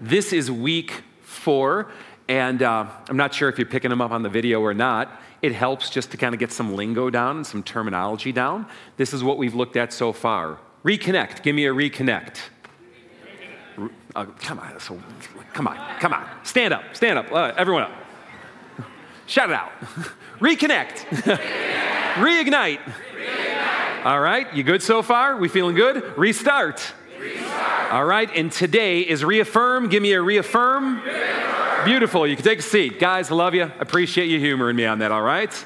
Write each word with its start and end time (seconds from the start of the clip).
This 0.00 0.32
is 0.32 0.50
week 0.50 1.02
four, 1.22 1.90
and 2.28 2.62
uh, 2.62 2.86
I'm 3.08 3.16
not 3.16 3.32
sure 3.32 3.48
if 3.48 3.58
you're 3.58 3.66
picking 3.66 3.88
them 3.88 4.02
up 4.02 4.10
on 4.10 4.22
the 4.22 4.28
video 4.28 4.60
or 4.60 4.74
not. 4.74 5.22
It 5.40 5.52
helps 5.52 5.88
just 5.88 6.10
to 6.10 6.16
kind 6.16 6.34
of 6.34 6.38
get 6.38 6.52
some 6.52 6.74
lingo 6.74 7.08
down 7.08 7.36
and 7.36 7.46
some 7.46 7.62
terminology 7.62 8.32
down. 8.32 8.66
This 8.96 9.14
is 9.14 9.24
what 9.24 9.38
we've 9.38 9.54
looked 9.54 9.76
at 9.76 9.92
so 9.92 10.12
far. 10.12 10.58
Reconnect. 10.84 11.42
Give 11.42 11.54
me 11.54 11.66
a 11.66 11.72
reconnect. 11.72 12.36
Uh, 14.14 14.24
come 14.40 14.58
on, 14.58 14.80
so, 14.80 15.00
come 15.52 15.66
on, 15.66 15.76
come 15.98 16.12
on. 16.12 16.26
Stand 16.42 16.72
up, 16.72 16.84
stand 16.94 17.18
up, 17.18 17.30
uh, 17.30 17.52
everyone 17.56 17.82
up. 17.82 17.92
Shout 19.26 19.50
it 19.50 19.56
out. 19.56 19.70
Reconnect. 20.40 20.96
Reignite. 22.16 22.78
Reignite. 22.78 24.04
All 24.06 24.20
right, 24.20 24.52
you 24.54 24.62
good 24.62 24.82
so 24.82 25.02
far? 25.02 25.36
We 25.36 25.48
feeling 25.48 25.76
good? 25.76 26.16
Restart. 26.16 26.94
Restart. 27.18 27.55
All 27.90 28.04
right, 28.04 28.28
and 28.34 28.50
today 28.50 29.02
is 29.02 29.24
reaffirm. 29.24 29.88
Give 29.88 30.02
me 30.02 30.12
a 30.12 30.20
reaffirm. 30.20 31.00
reaffirm. 31.02 31.84
Beautiful. 31.84 32.26
You 32.26 32.34
can 32.34 32.44
take 32.44 32.58
a 32.58 32.62
seat. 32.62 32.98
Guys, 32.98 33.30
love 33.30 33.54
you. 33.54 33.70
Appreciate 33.78 34.26
you 34.26 34.40
humoring 34.40 34.74
me 34.74 34.86
on 34.86 34.98
that, 34.98 35.12
all 35.12 35.22
right? 35.22 35.64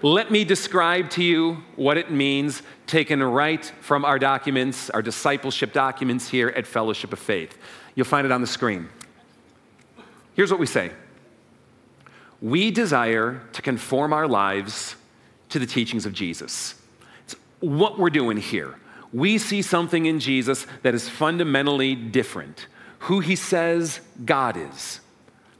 Let 0.00 0.30
me 0.30 0.44
describe 0.44 1.10
to 1.10 1.22
you 1.22 1.62
what 1.76 1.98
it 1.98 2.10
means, 2.10 2.62
taken 2.86 3.22
right 3.22 3.62
from 3.82 4.06
our 4.06 4.18
documents, 4.18 4.88
our 4.88 5.02
discipleship 5.02 5.74
documents 5.74 6.30
here 6.30 6.48
at 6.48 6.66
Fellowship 6.66 7.12
of 7.12 7.18
Faith. 7.18 7.58
You'll 7.94 8.06
find 8.06 8.24
it 8.24 8.32
on 8.32 8.40
the 8.40 8.46
screen. 8.46 8.88
Here's 10.32 10.50
what 10.50 10.60
we 10.60 10.66
say 10.66 10.92
We 12.40 12.70
desire 12.70 13.42
to 13.52 13.60
conform 13.60 14.14
our 14.14 14.26
lives 14.26 14.96
to 15.50 15.58
the 15.58 15.66
teachings 15.66 16.06
of 16.06 16.14
Jesus. 16.14 16.74
It's 17.24 17.36
what 17.58 17.98
we're 17.98 18.08
doing 18.08 18.38
here. 18.38 18.76
We 19.12 19.38
see 19.38 19.62
something 19.62 20.06
in 20.06 20.20
Jesus 20.20 20.66
that 20.82 20.94
is 20.94 21.08
fundamentally 21.08 21.94
different 21.94 22.66
who 23.00 23.20
he 23.20 23.34
says 23.34 24.00
God 24.24 24.56
is, 24.56 25.00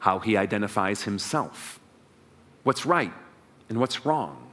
how 0.01 0.19
he 0.19 0.37
identifies 0.37 1.03
himself, 1.03 1.81
what's 2.65 2.85
right 2.85 3.13
and 3.69 3.81
what's 3.81 4.05
wrong, 4.05 4.51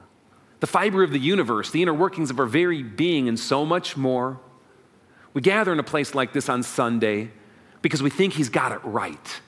the 0.62 0.68
fiber 0.68 1.04
of 1.04 1.12
the 1.12 1.20
universe, 1.20 1.70
the 1.70 1.82
inner 1.82 1.94
workings 1.94 2.30
of 2.30 2.40
our 2.40 2.46
very 2.46 2.82
being, 2.82 3.28
and 3.28 3.40
so 3.40 3.66
much 3.66 3.98
more. 3.98 4.40
We 5.34 5.42
gather 5.42 5.74
in 5.74 5.80
a 5.80 5.84
place 5.84 6.16
like 6.16 6.34
this 6.34 6.50
on 6.50 6.64
Sunday 6.64 7.32
because 7.82 8.02
we 8.02 8.10
think 8.10 8.34
he's 8.34 8.50
got 8.50 8.72
it 8.72 8.80
right. 8.84 9.42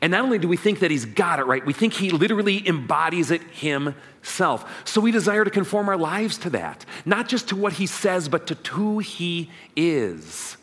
And 0.00 0.12
not 0.12 0.22
only 0.22 0.38
do 0.38 0.48
we 0.48 0.56
think 0.56 0.80
that 0.80 0.90
he's 0.90 1.04
got 1.04 1.38
it 1.38 1.44
right, 1.44 1.64
we 1.64 1.72
think 1.72 1.92
he 1.92 2.10
literally 2.10 2.66
embodies 2.66 3.30
it 3.30 3.42
himself. 3.42 4.88
So 4.88 5.00
we 5.00 5.10
desire 5.10 5.44
to 5.44 5.50
conform 5.50 5.88
our 5.88 5.96
lives 5.96 6.38
to 6.38 6.50
that, 6.50 6.84
not 7.04 7.28
just 7.28 7.48
to 7.50 7.56
what 7.56 7.74
he 7.74 7.86
says, 7.86 8.28
but 8.28 8.46
to 8.46 8.54
who 8.72 8.98
he 9.00 9.50
is. 9.76 10.56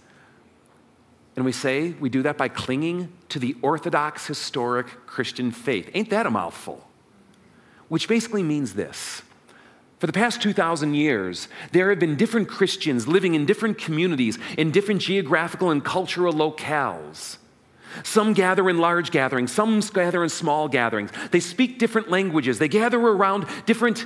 And 1.35 1.45
we 1.45 1.51
say 1.51 1.91
we 1.99 2.09
do 2.09 2.23
that 2.23 2.37
by 2.37 2.49
clinging 2.49 3.13
to 3.29 3.39
the 3.39 3.55
orthodox 3.61 4.27
historic 4.27 4.87
Christian 5.05 5.51
faith. 5.51 5.89
Ain't 5.93 6.09
that 6.09 6.25
a 6.25 6.31
mouthful? 6.31 6.85
Which 7.87 8.07
basically 8.07 8.43
means 8.43 8.73
this. 8.73 9.21
For 9.99 10.07
the 10.07 10.13
past 10.13 10.41
2,000 10.41 10.93
years, 10.93 11.49
there 11.71 11.89
have 11.89 11.99
been 11.99 12.15
different 12.15 12.47
Christians 12.47 13.07
living 13.07 13.35
in 13.35 13.45
different 13.45 13.77
communities, 13.77 14.39
in 14.57 14.71
different 14.71 15.01
geographical 15.01 15.71
and 15.71 15.83
cultural 15.83 16.33
locales. 16.33 17.37
Some 18.03 18.33
gather 18.33 18.69
in 18.69 18.77
large 18.77 19.11
gatherings, 19.11 19.51
some 19.51 19.79
gather 19.79 20.23
in 20.23 20.29
small 20.29 20.67
gatherings. 20.67 21.11
They 21.31 21.39
speak 21.39 21.79
different 21.79 22.09
languages. 22.09 22.59
They 22.59 22.67
gather 22.67 22.99
around 22.99 23.45
different, 23.65 24.05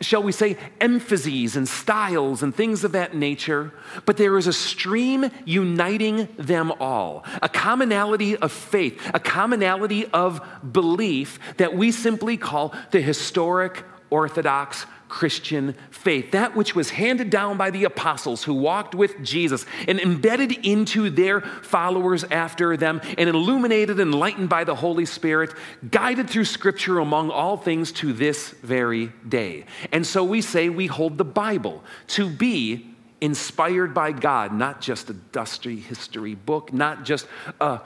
shall 0.00 0.22
we 0.22 0.32
say, 0.32 0.56
emphases 0.80 1.56
and 1.56 1.68
styles 1.68 2.42
and 2.42 2.54
things 2.54 2.84
of 2.84 2.92
that 2.92 3.14
nature. 3.14 3.72
But 4.06 4.16
there 4.16 4.36
is 4.38 4.46
a 4.46 4.52
stream 4.52 5.30
uniting 5.44 6.28
them 6.36 6.72
all 6.80 7.24
a 7.40 7.48
commonality 7.48 8.36
of 8.36 8.52
faith, 8.52 9.00
a 9.14 9.20
commonality 9.20 10.06
of 10.06 10.40
belief 10.72 11.38
that 11.56 11.74
we 11.76 11.90
simply 11.90 12.36
call 12.36 12.74
the 12.90 13.00
historic 13.00 13.84
Orthodox 14.10 14.86
Christian 15.12 15.74
faith, 15.90 16.30
that 16.30 16.56
which 16.56 16.74
was 16.74 16.88
handed 16.88 17.28
down 17.28 17.58
by 17.58 17.68
the 17.68 17.84
apostles 17.84 18.44
who 18.44 18.54
walked 18.54 18.94
with 18.94 19.22
Jesus 19.22 19.66
and 19.86 20.00
embedded 20.00 20.52
into 20.64 21.10
their 21.10 21.42
followers 21.42 22.24
after 22.24 22.78
them 22.78 22.98
and 23.18 23.28
illuminated 23.28 24.00
enlightened 24.00 24.48
by 24.48 24.64
the 24.64 24.74
Holy 24.74 25.04
Spirit, 25.04 25.52
guided 25.90 26.30
through 26.30 26.46
Scripture 26.46 26.98
among 26.98 27.30
all 27.30 27.58
things 27.58 27.92
to 27.92 28.14
this 28.14 28.52
very 28.62 29.12
day. 29.28 29.66
And 29.92 30.06
so 30.06 30.24
we 30.24 30.40
say 30.40 30.70
we 30.70 30.86
hold 30.86 31.18
the 31.18 31.26
Bible 31.26 31.84
to 32.08 32.30
be 32.30 32.86
inspired 33.20 33.92
by 33.92 34.12
God, 34.12 34.54
not 34.54 34.80
just 34.80 35.10
a 35.10 35.12
dusty 35.12 35.78
history 35.78 36.34
book, 36.34 36.72
not 36.72 37.04
just 37.04 37.26
a 37.60 37.82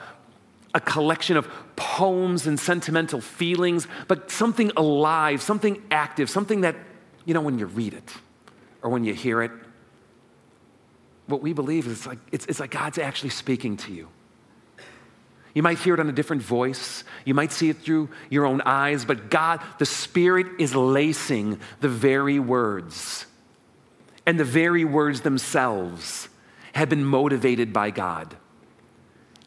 a 0.75 0.81
collection 0.81 1.39
of 1.39 1.49
poems 1.75 2.47
and 2.47 2.61
sentimental 2.61 3.19
feelings, 3.19 3.89
but 4.09 4.31
something 4.31 4.71
alive, 4.77 5.41
something 5.41 5.83
active, 5.91 6.29
something 6.29 6.61
that 6.61 6.77
you 7.27 7.35
know, 7.35 7.43
when 7.43 7.59
you 7.59 7.67
read 7.67 7.93
it 7.93 8.11
or 8.81 8.89
when 8.89 9.05
you 9.05 9.13
hear 9.13 9.43
it, 9.43 9.51
what 11.27 11.43
we 11.43 11.53
believe 11.53 11.87
is 11.87 12.07
like, 12.07 12.19
it's, 12.33 12.47
it's 12.47 12.61
like 12.61 12.71
God's 12.71 12.99
actually 12.99 13.31
speaking 13.31 13.77
to 13.79 13.93
you. 13.93 14.09
You 15.55 15.63
might 15.63 15.79
hear 15.79 15.95
it 15.95 16.01
on 16.01 16.09
a 16.09 16.13
different 16.13 16.43
voice. 16.43 17.03
You 17.25 17.35
might 17.35 17.51
see 17.51 17.69
it 17.69 17.79
through 17.79 18.11
your 18.31 18.47
own 18.47 18.61
eyes, 18.61 19.05
but 19.05 19.31
God, 19.31 19.61
the 19.79 19.87
Spirit 19.87 20.47
is 20.59 20.75
lacing 20.75 21.59
the 21.81 21.89
very 21.89 22.39
words. 22.39 23.27
And 24.25 24.39
the 24.39 24.45
very 24.45 24.85
words 24.85 25.23
themselves 25.23 26.29
have 26.75 26.89
been 26.89 27.05
motivated 27.05 27.73
by 27.73 27.91
God. 27.91 28.37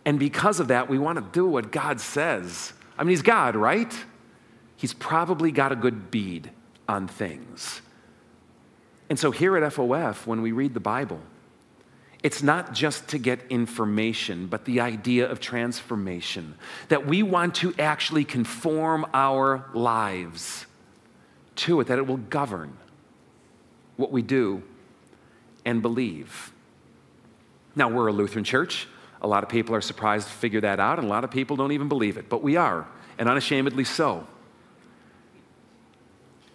And 0.04 0.18
because 0.20 0.60
of 0.60 0.70
that, 0.70 0.90
we 0.90 0.98
want 0.98 1.20
to 1.20 1.26
do 1.32 1.46
what 1.46 1.72
God 1.72 2.02
says. 2.02 2.74
I 2.98 3.04
mean, 3.04 3.12
He's 3.12 3.22
God, 3.22 3.56
right? 3.56 3.94
He's 4.76 4.94
probably 4.94 5.52
got 5.52 5.72
a 5.72 5.76
good 5.76 6.10
bead 6.10 6.50
on 6.90 7.08
things. 7.08 7.82
And 9.10 9.18
so 9.18 9.32
here 9.32 9.56
at 9.56 9.74
FOF, 9.74 10.28
when 10.28 10.42
we 10.42 10.52
read 10.52 10.74
the 10.74 10.80
Bible, 10.80 11.22
it's 12.22 12.44
not 12.44 12.74
just 12.74 13.08
to 13.10 13.18
get 13.18 13.40
information, 13.50 14.48
but 14.48 14.66
the 14.66 14.82
idea 14.82 15.30
of 15.30 15.40
transformation. 15.40 16.56
That 16.90 17.06
we 17.06 17.24
want 17.24 17.56
to 17.56 17.74
actually 17.80 18.26
conform 18.26 19.06
our 19.14 19.70
lives 19.74 20.66
to 21.58 21.80
it, 21.80 21.88
that 21.88 21.98
it 21.98 22.08
will 22.08 22.18
govern 22.18 22.76
what 23.96 24.12
we 24.12 24.22
do 24.22 24.64
and 25.64 25.82
believe. 25.82 26.52
Now, 27.76 27.88
we're 27.88 28.08
a 28.08 28.14
Lutheran 28.14 28.44
church. 28.44 28.88
A 29.22 29.28
lot 29.28 29.44
of 29.44 29.50
people 29.50 29.76
are 29.76 29.82
surprised 29.82 30.28
to 30.28 30.34
figure 30.34 30.62
that 30.62 30.80
out, 30.80 30.98
and 30.98 31.08
a 31.08 31.10
lot 31.10 31.24
of 31.24 31.32
people 31.32 31.56
don't 31.56 31.72
even 31.72 31.88
believe 31.88 32.18
it, 32.18 32.30
but 32.30 32.42
we 32.42 32.56
are, 32.56 32.88
and 33.18 33.30
unashamedly 33.30 33.84
so. 33.84 34.26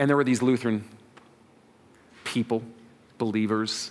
And 0.04 0.10
there 0.10 0.18
were 0.18 0.24
these 0.24 0.42
Lutheran 0.42 0.84
people, 2.24 2.62
believers. 3.16 3.90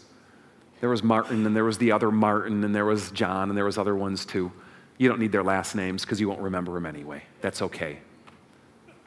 There 0.79 0.89
was 0.91 1.01
Martin, 1.01 1.47
and 1.47 1.55
there 1.55 1.63
was 1.63 1.79
the 1.79 1.91
other 1.91 2.11
Martin, 2.11 2.63
and 2.63 2.75
there 2.75 2.85
was 2.85 3.09
John, 3.09 3.49
and 3.49 3.57
there 3.57 3.65
was 3.65 3.79
other 3.79 3.95
ones 3.95 4.23
too. 4.23 4.51
You 4.99 5.09
don't 5.09 5.19
need 5.19 5.31
their 5.31 5.41
last 5.41 5.73
names 5.73 6.05
because 6.05 6.21
you 6.21 6.29
won't 6.29 6.41
remember 6.41 6.71
them 6.75 6.85
anyway. 6.85 7.23
That's 7.41 7.63
okay. 7.63 7.97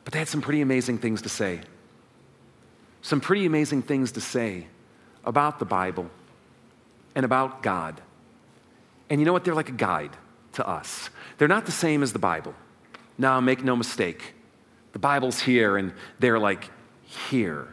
But 0.02 0.14
they 0.14 0.18
had 0.18 0.26
some 0.26 0.40
pretty 0.40 0.62
amazing 0.62 0.98
things 0.98 1.22
to 1.22 1.28
say. 1.28 1.60
Some 3.02 3.20
pretty 3.20 3.46
amazing 3.46 3.82
things 3.82 4.10
to 4.10 4.20
say 4.20 4.66
about 5.24 5.60
the 5.60 5.64
Bible 5.64 6.10
and 7.14 7.24
about 7.24 7.62
God. 7.62 8.00
And 9.10 9.20
you 9.20 9.26
know 9.26 9.32
what? 9.32 9.44
They're 9.44 9.54
like 9.54 9.68
a 9.68 9.80
guide 9.90 10.16
to 10.54 10.66
us. 10.66 11.08
They're 11.38 11.46
not 11.46 11.66
the 11.66 11.70
same 11.70 12.02
as 12.02 12.12
the 12.12 12.18
Bible. 12.18 12.56
Now, 13.16 13.38
make 13.38 13.62
no 13.62 13.76
mistake. 13.76 14.34
The 14.90 14.98
Bible's 14.98 15.38
here, 15.38 15.76
and 15.76 15.92
they're 16.18 16.40
like 16.40 16.70
here. 17.06 17.68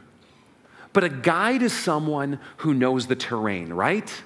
But 0.94 1.04
a 1.04 1.10
guide 1.10 1.62
is 1.62 1.74
someone 1.74 2.40
who 2.58 2.74
knows 2.74 3.08
the 3.08 3.16
terrain, 3.16 3.74
right? 3.74 4.24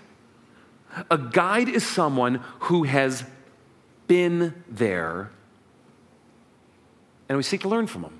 A 1.09 1.18
guide 1.18 1.69
is 1.69 1.85
someone 1.85 2.35
who 2.59 2.84
has 2.84 3.23
been 4.07 4.63
there, 4.69 5.31
and 7.30 7.38
we 7.38 7.44
seek 7.44 7.62
to 7.62 7.69
learn 7.69 7.88
from 7.88 8.01
them. 8.04 8.17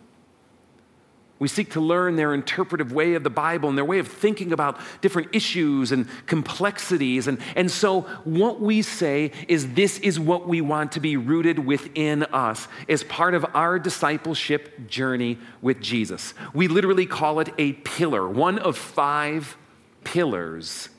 We 1.40 1.48
seek 1.48 1.72
to 1.74 1.82
learn 1.82 2.16
their 2.16 2.34
interpretive 2.34 2.92
way 2.92 3.14
of 3.14 3.24
the 3.24 3.30
Bible 3.30 3.70
and 3.70 3.78
their 3.78 3.86
way 3.86 4.00
of 4.00 4.08
thinking 4.08 4.52
about 4.52 4.80
different 5.02 5.36
issues 5.36 5.92
and 5.92 6.08
complexities. 6.26 7.28
And, 7.28 7.40
and 7.56 7.70
so, 7.70 8.02
what 8.24 8.60
we 8.60 8.82
say 8.82 9.32
is 9.48 9.74
this 9.74 10.00
is 10.00 10.20
what 10.20 10.48
we 10.48 10.62
want 10.62 10.94
to 10.94 11.00
be 11.00 11.16
rooted 11.16 11.60
within 11.60 12.24
us 12.24 12.68
as 12.90 13.04
part 13.04 13.36
of 13.36 13.46
our 13.54 13.78
discipleship 13.78 14.88
journey 14.88 15.38
with 15.62 15.80
Jesus. 15.80 16.34
We 16.54 16.68
literally 16.68 17.06
call 17.06 17.40
it 17.40 17.50
a 17.60 17.74
pillar, 17.74 18.28
one 18.28 18.58
of 18.58 18.76
five 18.76 19.58
pillars 20.04 20.90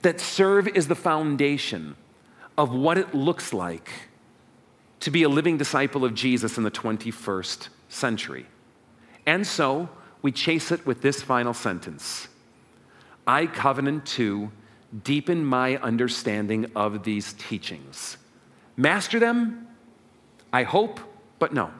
that 0.00 0.20
serve 0.20 0.68
as 0.68 0.88
the 0.88 0.94
foundation 0.94 1.96
of 2.56 2.72
what 2.72 2.96
it 2.96 3.14
looks 3.14 3.52
like 3.52 3.90
to 5.00 5.10
be 5.10 5.22
a 5.22 5.28
living 5.28 5.58
disciple 5.58 6.04
of 6.04 6.14
Jesus 6.14 6.56
in 6.56 6.64
the 6.64 6.70
21st 6.70 7.68
century. 7.88 8.46
And 9.28 9.46
so 9.46 9.90
we 10.22 10.32
chase 10.32 10.72
it 10.72 10.86
with 10.86 11.02
this 11.02 11.20
final 11.20 11.52
sentence 11.52 12.28
I 13.26 13.44
covenant 13.44 14.06
to 14.06 14.50
deepen 15.04 15.44
my 15.44 15.76
understanding 15.76 16.72
of 16.74 17.04
these 17.04 17.34
teachings, 17.34 18.16
Master 18.74 19.18
them? 19.18 19.66
I 20.50 20.62
hope, 20.62 20.98
but 21.38 21.52
no. 21.52 21.70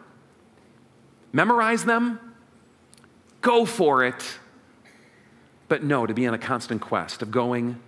Memorize 1.32 1.86
them? 1.86 2.20
Go 3.40 3.64
for 3.64 4.04
it. 4.04 4.38
But 5.68 5.82
no, 5.82 6.04
to 6.04 6.12
be 6.12 6.26
on 6.26 6.34
a 6.34 6.38
constant 6.38 6.82
quest 6.82 7.22
of 7.22 7.30
going. 7.30 7.80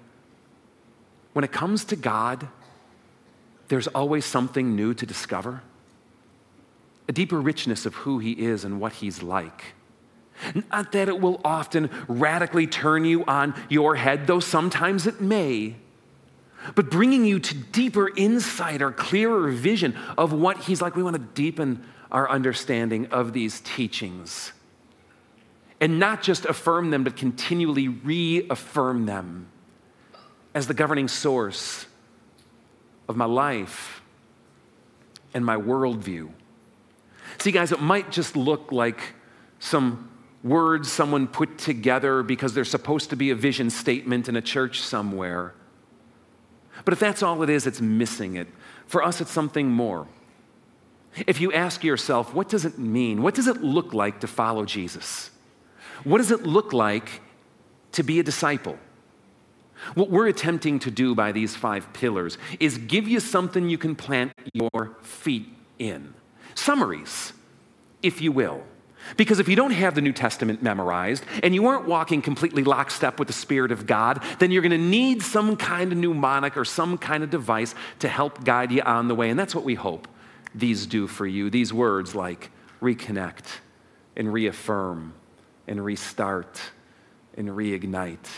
When 1.34 1.44
it 1.44 1.52
comes 1.52 1.84
to 1.86 1.96
God, 1.96 2.48
there's 3.68 3.88
always 3.88 4.24
something 4.24 4.74
new 4.74 4.94
to 4.94 5.04
discover, 5.04 5.62
a 7.10 7.12
deeper 7.12 7.40
richness 7.40 7.86
of 7.86 7.94
who 7.96 8.20
He 8.20 8.30
is 8.30 8.64
and 8.64 8.80
what 8.80 8.92
He's 8.92 9.20
like. 9.20 9.74
Not 10.70 10.92
that 10.92 11.08
it 11.08 11.20
will 11.20 11.40
often 11.44 11.90
radically 12.06 12.68
turn 12.68 13.04
you 13.04 13.24
on 13.24 13.52
your 13.68 13.96
head, 13.96 14.28
though 14.28 14.38
sometimes 14.38 15.08
it 15.08 15.20
may, 15.20 15.74
but 16.76 16.88
bringing 16.88 17.24
you 17.24 17.40
to 17.40 17.54
deeper 17.56 18.08
insight 18.16 18.80
or 18.80 18.92
clearer 18.92 19.50
vision 19.50 19.98
of 20.16 20.32
what 20.32 20.58
He's 20.58 20.80
like. 20.80 20.94
We 20.94 21.02
want 21.02 21.16
to 21.16 21.22
deepen 21.34 21.84
our 22.12 22.30
understanding 22.30 23.06
of 23.06 23.32
these 23.32 23.60
teachings 23.62 24.52
and 25.80 25.98
not 25.98 26.22
just 26.22 26.44
affirm 26.44 26.90
them, 26.90 27.02
but 27.02 27.16
continually 27.16 27.88
reaffirm 27.88 29.06
them 29.06 29.48
as 30.54 30.68
the 30.68 30.74
governing 30.74 31.08
source 31.08 31.86
of 33.08 33.16
my 33.16 33.24
life 33.24 34.00
and 35.34 35.44
my 35.44 35.56
worldview. 35.56 36.30
See, 37.40 37.52
guys, 37.52 37.72
it 37.72 37.80
might 37.80 38.12
just 38.12 38.36
look 38.36 38.70
like 38.70 39.00
some 39.58 40.10
words 40.44 40.92
someone 40.92 41.26
put 41.26 41.56
together 41.58 42.22
because 42.22 42.52
they're 42.52 42.64
supposed 42.64 43.10
to 43.10 43.16
be 43.16 43.30
a 43.30 43.34
vision 43.34 43.70
statement 43.70 44.28
in 44.28 44.36
a 44.36 44.42
church 44.42 44.80
somewhere. 44.80 45.54
But 46.84 46.92
if 46.92 47.00
that's 47.00 47.22
all 47.22 47.42
it 47.42 47.50
is, 47.50 47.66
it's 47.66 47.80
missing 47.80 48.36
it. 48.36 48.48
For 48.86 49.02
us, 49.02 49.22
it's 49.22 49.30
something 49.30 49.70
more. 49.70 50.06
If 51.26 51.40
you 51.40 51.50
ask 51.52 51.82
yourself, 51.82 52.34
what 52.34 52.48
does 52.48 52.64
it 52.64 52.78
mean? 52.78 53.22
What 53.22 53.34
does 53.34 53.46
it 53.46 53.62
look 53.62 53.94
like 53.94 54.20
to 54.20 54.26
follow 54.26 54.66
Jesus? 54.66 55.30
What 56.04 56.18
does 56.18 56.30
it 56.30 56.44
look 56.44 56.72
like 56.72 57.22
to 57.92 58.02
be 58.02 58.20
a 58.20 58.22
disciple? 58.22 58.78
What 59.94 60.10
we're 60.10 60.28
attempting 60.28 60.78
to 60.80 60.90
do 60.90 61.14
by 61.14 61.32
these 61.32 61.56
five 61.56 61.90
pillars 61.94 62.36
is 62.60 62.76
give 62.76 63.08
you 63.08 63.18
something 63.18 63.68
you 63.70 63.78
can 63.78 63.96
plant 63.96 64.32
your 64.52 64.96
feet 65.00 65.48
in. 65.78 66.14
Summaries, 66.60 67.32
if 68.02 68.20
you 68.20 68.32
will. 68.32 68.62
Because 69.16 69.40
if 69.40 69.48
you 69.48 69.56
don't 69.56 69.70
have 69.70 69.94
the 69.94 70.02
New 70.02 70.12
Testament 70.12 70.62
memorized 70.62 71.24
and 71.42 71.54
you 71.54 71.66
aren't 71.66 71.86
walking 71.86 72.20
completely 72.20 72.62
lockstep 72.64 73.18
with 73.18 73.28
the 73.28 73.34
Spirit 73.34 73.72
of 73.72 73.86
God, 73.86 74.22
then 74.38 74.50
you're 74.50 74.62
going 74.62 74.70
to 74.70 74.78
need 74.78 75.22
some 75.22 75.56
kind 75.56 75.90
of 75.90 75.98
mnemonic 75.98 76.56
or 76.56 76.66
some 76.66 76.98
kind 76.98 77.24
of 77.24 77.30
device 77.30 77.74
to 78.00 78.08
help 78.08 78.44
guide 78.44 78.70
you 78.70 78.82
on 78.82 79.08
the 79.08 79.14
way. 79.14 79.30
And 79.30 79.38
that's 79.38 79.54
what 79.54 79.64
we 79.64 79.74
hope 79.74 80.06
these 80.54 80.86
do 80.86 81.06
for 81.06 81.26
you. 81.26 81.48
These 81.48 81.72
words 81.72 82.14
like 82.14 82.50
reconnect 82.82 83.46
and 84.16 84.32
reaffirm 84.32 85.14
and 85.66 85.82
restart 85.82 86.60
and 87.36 87.48
reignite. 87.48 88.28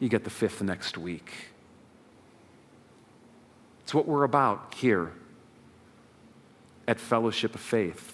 You 0.00 0.08
get 0.08 0.24
the 0.24 0.30
fifth 0.30 0.62
next 0.62 0.98
week. 0.98 1.32
It's 3.84 3.94
what 3.94 4.08
we're 4.08 4.24
about 4.24 4.74
here 4.74 5.12
at 6.88 7.00
Fellowship 7.00 7.54
of 7.54 7.60
Faith. 7.60 8.12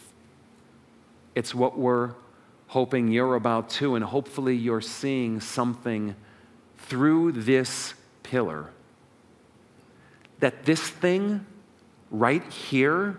It's 1.34 1.54
what 1.54 1.78
we're 1.78 2.14
hoping 2.68 3.08
you're 3.08 3.34
about 3.34 3.68
too, 3.68 3.94
and 3.94 4.04
hopefully 4.04 4.56
you're 4.56 4.80
seeing 4.80 5.40
something 5.40 6.14
through 6.78 7.32
this 7.32 7.94
pillar. 8.22 8.70
That 10.40 10.64
this 10.64 10.80
thing 10.80 11.46
right 12.10 12.44
here 12.52 13.18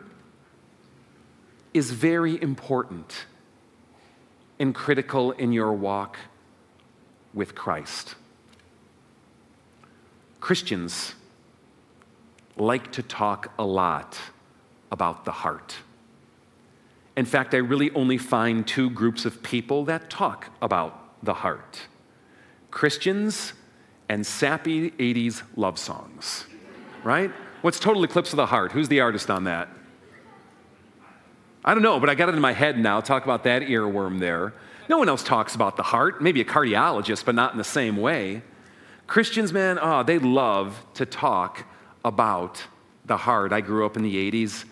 is 1.73 1.91
very 1.91 2.41
important 2.41 3.25
and 4.59 4.73
critical 4.75 5.31
in 5.31 5.51
your 5.51 5.73
walk 5.73 6.17
with 7.33 7.55
Christ. 7.55 8.15
Christians 10.39 11.15
like 12.57 12.91
to 12.91 13.01
talk 13.01 13.51
a 13.57 13.65
lot 13.65 14.19
about 14.93 15.25
the 15.25 15.31
heart. 15.31 15.75
In 17.17 17.25
fact, 17.25 17.53
I 17.53 17.57
really 17.57 17.91
only 17.91 18.17
find 18.17 18.65
two 18.65 18.91
groups 18.91 19.25
of 19.25 19.41
people 19.43 19.85
that 19.85 20.09
talk 20.09 20.49
about 20.61 21.23
the 21.23 21.33
heart 21.33 21.81
Christians 22.71 23.53
and 24.09 24.25
sappy 24.25 24.91
80s 24.91 25.43
love 25.55 25.77
songs, 25.77 26.45
right? 27.03 27.31
What's 27.61 27.79
Total 27.79 28.03
Eclipse 28.03 28.33
of 28.33 28.37
the 28.37 28.47
Heart? 28.47 28.71
Who's 28.71 28.87
the 28.87 28.99
artist 28.99 29.29
on 29.29 29.43
that? 29.43 29.69
I 31.63 31.73
don't 31.73 31.83
know, 31.83 31.99
but 31.99 32.09
I 32.09 32.15
got 32.15 32.29
it 32.29 32.35
in 32.35 32.41
my 32.41 32.51
head 32.51 32.77
now. 32.77 32.99
Talk 32.99 33.23
about 33.23 33.43
that 33.43 33.61
earworm 33.61 34.19
there. 34.19 34.53
No 34.89 34.97
one 34.97 35.07
else 35.07 35.23
talks 35.23 35.55
about 35.55 35.77
the 35.77 35.83
heart, 35.83 36.21
maybe 36.21 36.41
a 36.41 36.45
cardiologist, 36.45 37.25
but 37.25 37.35
not 37.35 37.51
in 37.51 37.57
the 37.57 37.63
same 37.63 37.95
way. 37.95 38.41
Christians, 39.07 39.53
man, 39.53 39.79
oh, 39.81 40.03
they 40.03 40.19
love 40.19 40.83
to 40.95 41.05
talk 41.05 41.65
about 42.03 42.63
the 43.05 43.17
heart. 43.17 43.53
I 43.53 43.61
grew 43.61 43.85
up 43.85 43.95
in 43.95 44.03
the 44.03 44.31
80s 44.31 44.65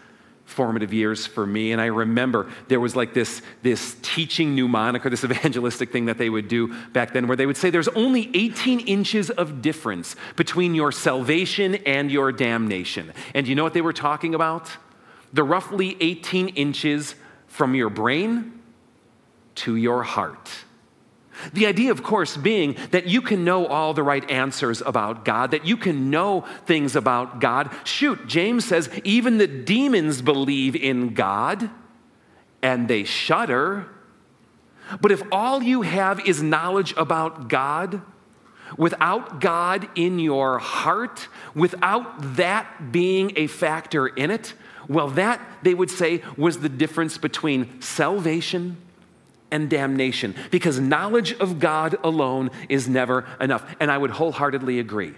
formative 0.52 0.94
years 0.94 1.26
for 1.26 1.48
me. 1.48 1.72
And 1.72 1.82
I 1.82 1.88
remember 1.88 2.52
there 2.68 2.80
was 2.80 2.96
like 2.96 3.14
this, 3.14 3.42
this 3.64 3.96
teaching 4.02 4.56
mnemonic 4.56 5.06
or 5.06 5.10
this 5.10 5.24
evangelistic 5.32 5.92
thing 5.92 6.06
that 6.06 6.18
they 6.18 6.30
would 6.30 6.48
do 6.48 6.74
back 6.92 7.14
then 7.14 7.28
where 7.28 7.38
they 7.38 7.46
would 7.46 7.58
say 7.58 7.70
there's 7.70 7.88
only 7.90 8.30
18 8.34 8.82
inches 8.82 9.30
of 9.30 9.62
difference 9.62 10.16
between 10.36 10.76
your 10.76 10.92
salvation 10.92 11.76
and 11.76 12.12
your 12.12 12.32
damnation. 12.32 13.14
And 13.34 13.48
you 13.48 13.56
know 13.56 13.64
what 13.64 13.74
they 13.74 13.82
were 13.82 13.94
talking 13.94 14.36
about? 14.36 14.70
The 15.34 15.44
roughly 15.44 15.98
18 16.00 16.50
inches 16.50 17.16
from 17.48 17.74
your 17.74 17.90
brain 17.90 18.60
to 19.56 19.76
your 19.76 20.04
heart. 20.04 20.50
The 21.54 21.66
idea, 21.66 21.92
of 21.92 22.04
course, 22.04 22.38
being 22.38 22.78
that 22.92 23.08
you 23.08 23.22
can 23.22 23.44
know 23.44 23.66
all 23.68 23.94
the 23.94 24.04
right 24.04 24.30
answers 24.30 24.82
about 24.82 25.26
God, 25.26 25.52
that 25.52 25.66
you 25.66 25.78
can 25.78 26.10
know 26.10 26.46
things 26.66 26.96
about 26.96 27.40
God. 27.40 27.72
Shoot, 27.84 28.28
James 28.28 28.66
says 28.66 28.90
even 29.04 29.38
the 29.38 29.48
demons 29.48 30.22
believe 30.22 30.76
in 30.76 31.14
God 31.14 31.70
and 32.62 32.88
they 32.88 33.04
shudder. 33.04 33.88
But 35.00 35.12
if 35.12 35.24
all 35.32 35.64
you 35.64 35.84
have 35.84 36.26
is 36.28 36.44
knowledge 36.44 36.94
about 36.98 37.48
God, 37.48 38.02
without 38.78 39.40
God 39.40 39.88
in 39.96 40.20
your 40.20 40.60
heart, 40.60 41.28
without 41.56 42.36
that 42.36 42.92
being 42.92 43.34
a 43.36 43.48
factor 43.48 44.08
in 44.08 44.32
it, 44.32 44.54
well, 44.88 45.08
that, 45.10 45.40
they 45.64 45.74
would 45.74 45.90
say, 45.90 46.22
was 46.38 46.60
the 46.60 46.70
difference 46.70 47.18
between 47.18 47.82
salvation 47.82 48.78
and 49.52 49.70
damnation 49.70 50.36
because 50.50 50.80
knowledge 50.80 51.34
of 51.34 51.60
God 51.60 51.98
alone 52.04 52.52
is 52.70 52.88
never 52.88 53.26
enough. 53.40 53.64
And 53.80 53.92
I 53.92 53.98
would 53.98 54.12
wholeheartedly 54.12 54.80
agree. 54.80 55.14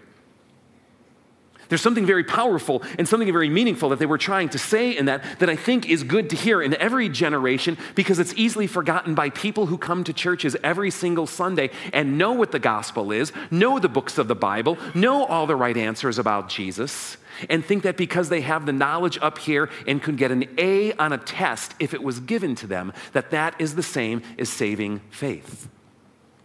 There's 1.69 1.81
something 1.81 2.05
very 2.05 2.23
powerful 2.23 2.83
and 2.99 3.07
something 3.07 3.31
very 3.31 3.49
meaningful 3.49 3.89
that 3.89 3.99
they 3.99 4.05
were 4.05 4.19
trying 4.19 4.49
to 4.49 4.59
say 4.59 4.95
in 4.95 5.05
that 5.05 5.39
that 5.39 5.49
I 5.49 5.55
think 5.55 5.89
is 5.89 6.03
good 6.03 6.29
to 6.29 6.35
hear 6.35 6.61
in 6.61 6.75
every 6.75 7.09
generation 7.09 7.79
because 7.95 8.19
it's 8.19 8.33
easily 8.35 8.67
forgotten 8.67 9.15
by 9.15 9.31
people 9.31 9.65
who 9.65 9.79
come 9.79 10.03
to 10.03 10.13
churches 10.13 10.55
every 10.63 10.91
single 10.91 11.25
Sunday 11.25 11.71
and 11.91 12.17
know 12.17 12.33
what 12.33 12.51
the 12.51 12.59
gospel 12.59 13.11
is, 13.11 13.31
know 13.49 13.79
the 13.79 13.89
books 13.89 14.17
of 14.17 14.27
the 14.27 14.35
Bible, 14.35 14.77
know 14.93 15.25
all 15.25 15.47
the 15.47 15.55
right 15.55 15.75
answers 15.75 16.19
about 16.19 16.47
Jesus, 16.47 17.17
and 17.49 17.63
think 17.63 17.83
that 17.83 17.97
because 17.97 18.29
they 18.29 18.41
have 18.41 18.65
the 18.65 18.73
knowledge 18.73 19.17
up 19.21 19.37
here 19.37 19.69
and 19.87 20.01
could 20.01 20.17
get 20.17 20.31
an 20.31 20.45
A 20.57 20.93
on 20.93 21.13
a 21.13 21.17
test 21.17 21.73
if 21.79 21.93
it 21.93 22.03
was 22.03 22.19
given 22.19 22.55
to 22.55 22.67
them, 22.67 22.93
that 23.13 23.31
that 23.31 23.55
is 23.59 23.75
the 23.75 23.83
same 23.83 24.21
as 24.37 24.49
saving 24.49 25.01
faith. 25.09 25.67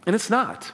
And 0.07 0.15
it's 0.15 0.31
not. 0.31 0.73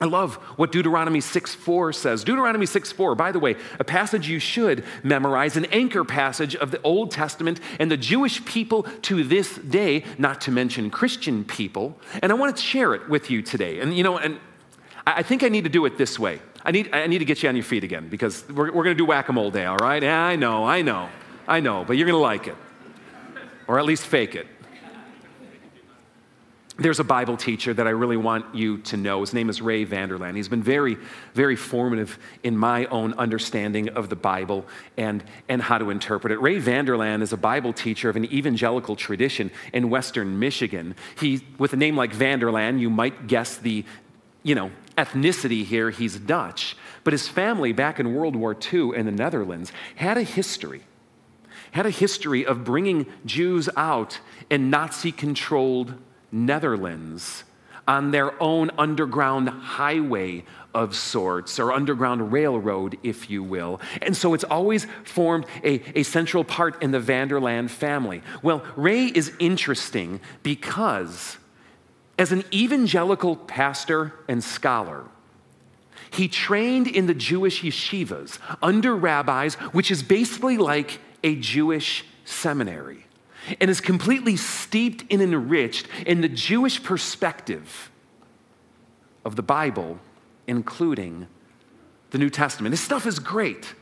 I 0.00 0.06
love 0.06 0.34
what 0.56 0.72
Deuteronomy 0.72 1.20
6:4 1.20 1.92
says. 1.94 2.24
Deuteronomy 2.24 2.66
6:4, 2.66 3.14
by 3.14 3.30
the 3.30 3.38
way, 3.38 3.54
a 3.78 3.84
passage 3.84 4.28
you 4.28 4.38
should 4.38 4.84
memorize, 5.02 5.56
an 5.56 5.66
anchor 5.66 6.04
passage 6.04 6.56
of 6.56 6.72
the 6.72 6.80
Old 6.82 7.10
Testament 7.10 7.60
and 7.78 7.90
the 7.90 7.96
Jewish 7.96 8.44
people 8.44 8.82
to 9.02 9.22
this 9.22 9.56
day, 9.56 10.04
not 10.18 10.40
to 10.42 10.50
mention 10.50 10.90
Christian 10.90 11.44
people. 11.44 11.98
And 12.22 12.32
I 12.32 12.34
want 12.34 12.56
to 12.56 12.62
share 12.62 12.94
it 12.94 13.08
with 13.08 13.30
you 13.30 13.40
today. 13.40 13.78
And 13.80 13.96
you 13.96 14.02
know, 14.02 14.18
and 14.18 14.38
I 15.06 15.22
think 15.22 15.42
I 15.42 15.48
need 15.48 15.64
to 15.64 15.70
do 15.70 15.84
it 15.84 15.96
this 15.96 16.18
way. 16.18 16.40
I 16.64 16.70
need, 16.70 16.90
I 16.94 17.06
need 17.06 17.18
to 17.18 17.24
get 17.24 17.42
you 17.42 17.48
on 17.48 17.56
your 17.56 17.64
feet 17.64 17.84
again 17.84 18.08
because 18.08 18.48
we're, 18.48 18.72
we're 18.72 18.84
going 18.84 18.96
to 18.96 19.02
do 19.02 19.04
whack 19.04 19.28
a 19.28 19.32
mole 19.32 19.50
day, 19.50 19.66
all 19.66 19.76
right? 19.76 20.02
Yeah, 20.02 20.24
I 20.24 20.36
know, 20.36 20.64
I 20.64 20.82
know, 20.82 21.10
I 21.46 21.60
know, 21.60 21.84
but 21.84 21.96
you're 21.96 22.06
going 22.06 22.18
to 22.18 22.22
like 22.22 22.46
it. 22.46 22.56
Or 23.66 23.78
at 23.78 23.84
least 23.84 24.06
fake 24.06 24.34
it. 24.34 24.46
There's 26.76 26.98
a 26.98 27.04
Bible 27.04 27.36
teacher 27.36 27.72
that 27.72 27.86
I 27.86 27.90
really 27.90 28.16
want 28.16 28.52
you 28.52 28.78
to 28.78 28.96
know. 28.96 29.20
His 29.20 29.32
name 29.32 29.48
is 29.48 29.62
Ray 29.62 29.84
Vander 29.84 30.18
Laan. 30.18 30.34
He's 30.34 30.48
been 30.48 30.62
very, 30.62 30.96
very 31.32 31.54
formative 31.54 32.18
in 32.42 32.56
my 32.56 32.86
own 32.86 33.14
understanding 33.14 33.90
of 33.90 34.08
the 34.08 34.16
Bible 34.16 34.66
and, 34.96 35.22
and 35.48 35.62
how 35.62 35.78
to 35.78 35.90
interpret 35.90 36.32
it. 36.32 36.40
Ray 36.40 36.58
Vander 36.58 36.96
Laan 36.96 37.22
is 37.22 37.32
a 37.32 37.36
Bible 37.36 37.72
teacher 37.72 38.08
of 38.08 38.16
an 38.16 38.24
evangelical 38.24 38.96
tradition 38.96 39.52
in 39.72 39.88
Western 39.88 40.40
Michigan. 40.40 40.96
He, 41.16 41.46
with 41.58 41.74
a 41.74 41.76
name 41.76 41.96
like 41.96 42.12
Vander 42.12 42.50
Laan, 42.50 42.80
you 42.80 42.90
might 42.90 43.28
guess 43.28 43.56
the 43.56 43.84
you 44.44 44.54
know, 44.54 44.70
ethnicity 44.96 45.64
here, 45.64 45.90
he's 45.90 46.16
Dutch. 46.16 46.76
But 47.02 47.12
his 47.12 47.26
family 47.26 47.72
back 47.72 47.98
in 47.98 48.14
World 48.14 48.36
War 48.36 48.56
II 48.72 48.94
in 48.94 49.06
the 49.06 49.12
Netherlands 49.12 49.72
had 49.96 50.16
a 50.16 50.22
history, 50.22 50.82
had 51.72 51.86
a 51.86 51.90
history 51.90 52.46
of 52.46 52.62
bringing 52.62 53.06
Jews 53.26 53.68
out 53.76 54.20
in 54.48 54.70
Nazi 54.70 55.10
controlled 55.10 55.94
Netherlands 56.30 57.44
on 57.86 58.12
their 58.12 58.40
own 58.42 58.70
underground 58.78 59.48
highway 59.48 60.44
of 60.74 60.96
sorts, 60.96 61.60
or 61.60 61.72
underground 61.72 62.32
railroad, 62.32 62.98
if 63.02 63.30
you 63.30 63.42
will. 63.42 63.80
And 64.02 64.16
so 64.16 64.34
it's 64.34 64.44
always 64.44 64.86
formed 65.04 65.46
a, 65.62 65.80
a 65.98 66.02
central 66.02 66.42
part 66.42 66.82
in 66.82 66.90
the 66.90 66.98
Vander 66.98 67.38
Laan 67.40 67.70
family. 67.70 68.22
Well, 68.42 68.64
Ray 68.74 69.06
is 69.06 69.32
interesting 69.38 70.20
because 70.42 71.36
as 72.18 72.32
an 72.32 72.44
evangelical 72.52 73.36
pastor 73.36 74.12
and 74.28 74.42
scholar, 74.42 75.04
he 76.10 76.28
trained 76.28 76.86
in 76.86 77.06
the 77.06 77.14
Jewish 77.14 77.62
yeshivas 77.62 78.38
under 78.62 78.94
rabbis, 78.94 79.54
which 79.72 79.90
is 79.90 80.02
basically 80.02 80.58
like 80.58 81.00
a 81.24 81.34
Jewish 81.34 82.04
seminary, 82.24 83.06
and 83.60 83.68
is 83.68 83.80
completely 83.80 84.36
steeped 84.36 85.04
and 85.12 85.20
enriched 85.20 85.88
in 86.06 86.20
the 86.20 86.28
Jewish 86.28 86.82
perspective 86.82 87.90
of 89.24 89.36
the 89.36 89.42
Bible, 89.42 89.98
including 90.46 91.26
the 92.10 92.18
New 92.18 92.30
Testament. 92.30 92.72
His 92.72 92.80
stuff 92.80 93.06
is 93.06 93.18
great. 93.18 93.74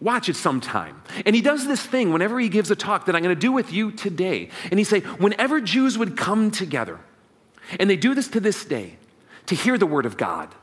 Watch 0.00 0.28
it 0.28 0.36
sometime. 0.36 1.02
And 1.26 1.34
he 1.34 1.42
does 1.42 1.66
this 1.66 1.84
thing 1.84 2.12
whenever 2.12 2.38
he 2.40 2.48
gives 2.48 2.70
a 2.70 2.76
talk 2.76 3.06
that 3.06 3.16
I'm 3.16 3.22
going 3.22 3.34
to 3.34 3.40
do 3.40 3.52
with 3.52 3.72
you 3.72 3.90
today. 3.92 4.48
And 4.70 4.78
he 4.78 4.84
say, 4.84 5.00
whenever 5.00 5.60
Jews 5.60 5.98
would 5.98 6.16
come 6.16 6.50
together, 6.50 6.98
and 7.78 7.88
they 7.88 7.96
do 7.96 8.14
this 8.14 8.28
to 8.28 8.40
this 8.40 8.64
day, 8.64 8.96
to 9.46 9.54
hear 9.54 9.78
the 9.78 9.86
word 9.86 10.06
of 10.06 10.16
God, 10.16 10.54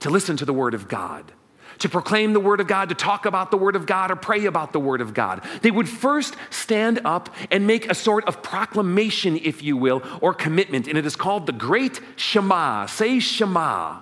to 0.00 0.10
listen 0.10 0.36
to 0.38 0.44
the 0.44 0.52
Word 0.52 0.74
of 0.74 0.88
God, 0.88 1.32
to 1.78 1.88
proclaim 1.88 2.32
the 2.32 2.40
Word 2.40 2.60
of 2.60 2.66
God, 2.66 2.88
to 2.88 2.94
talk 2.94 3.24
about 3.26 3.50
the 3.50 3.56
Word 3.56 3.76
of 3.76 3.86
God, 3.86 4.10
or 4.10 4.16
pray 4.16 4.46
about 4.46 4.72
the 4.72 4.80
Word 4.80 5.00
of 5.00 5.14
God. 5.14 5.44
They 5.62 5.70
would 5.70 5.88
first 5.88 6.36
stand 6.50 7.00
up 7.04 7.34
and 7.50 7.66
make 7.66 7.90
a 7.90 7.94
sort 7.94 8.26
of 8.26 8.42
proclamation, 8.42 9.36
if 9.36 9.62
you 9.62 9.76
will, 9.76 10.02
or 10.20 10.34
commitment, 10.34 10.88
and 10.88 10.98
it 10.98 11.06
is 11.06 11.16
called 11.16 11.46
the 11.46 11.52
Great 11.52 12.00
Shema. 12.16 12.86
Say 12.86 13.20
Shema. 13.20 14.00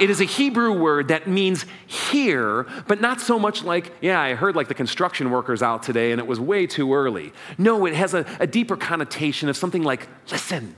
It 0.00 0.10
is 0.10 0.20
a 0.20 0.24
Hebrew 0.24 0.72
word 0.72 1.08
that 1.08 1.26
means 1.26 1.66
hear, 1.88 2.68
but 2.86 3.00
not 3.00 3.20
so 3.20 3.36
much 3.36 3.64
like, 3.64 3.92
yeah, 4.00 4.20
I 4.20 4.34
heard 4.34 4.54
like 4.54 4.68
the 4.68 4.74
construction 4.74 5.32
workers 5.32 5.60
out 5.60 5.82
today 5.82 6.12
and 6.12 6.20
it 6.20 6.26
was 6.26 6.38
way 6.38 6.68
too 6.68 6.94
early. 6.94 7.32
No, 7.58 7.84
it 7.86 7.94
has 7.94 8.14
a, 8.14 8.24
a 8.38 8.46
deeper 8.46 8.76
connotation 8.76 9.48
of 9.48 9.56
something 9.56 9.82
like 9.82 10.06
listen, 10.30 10.76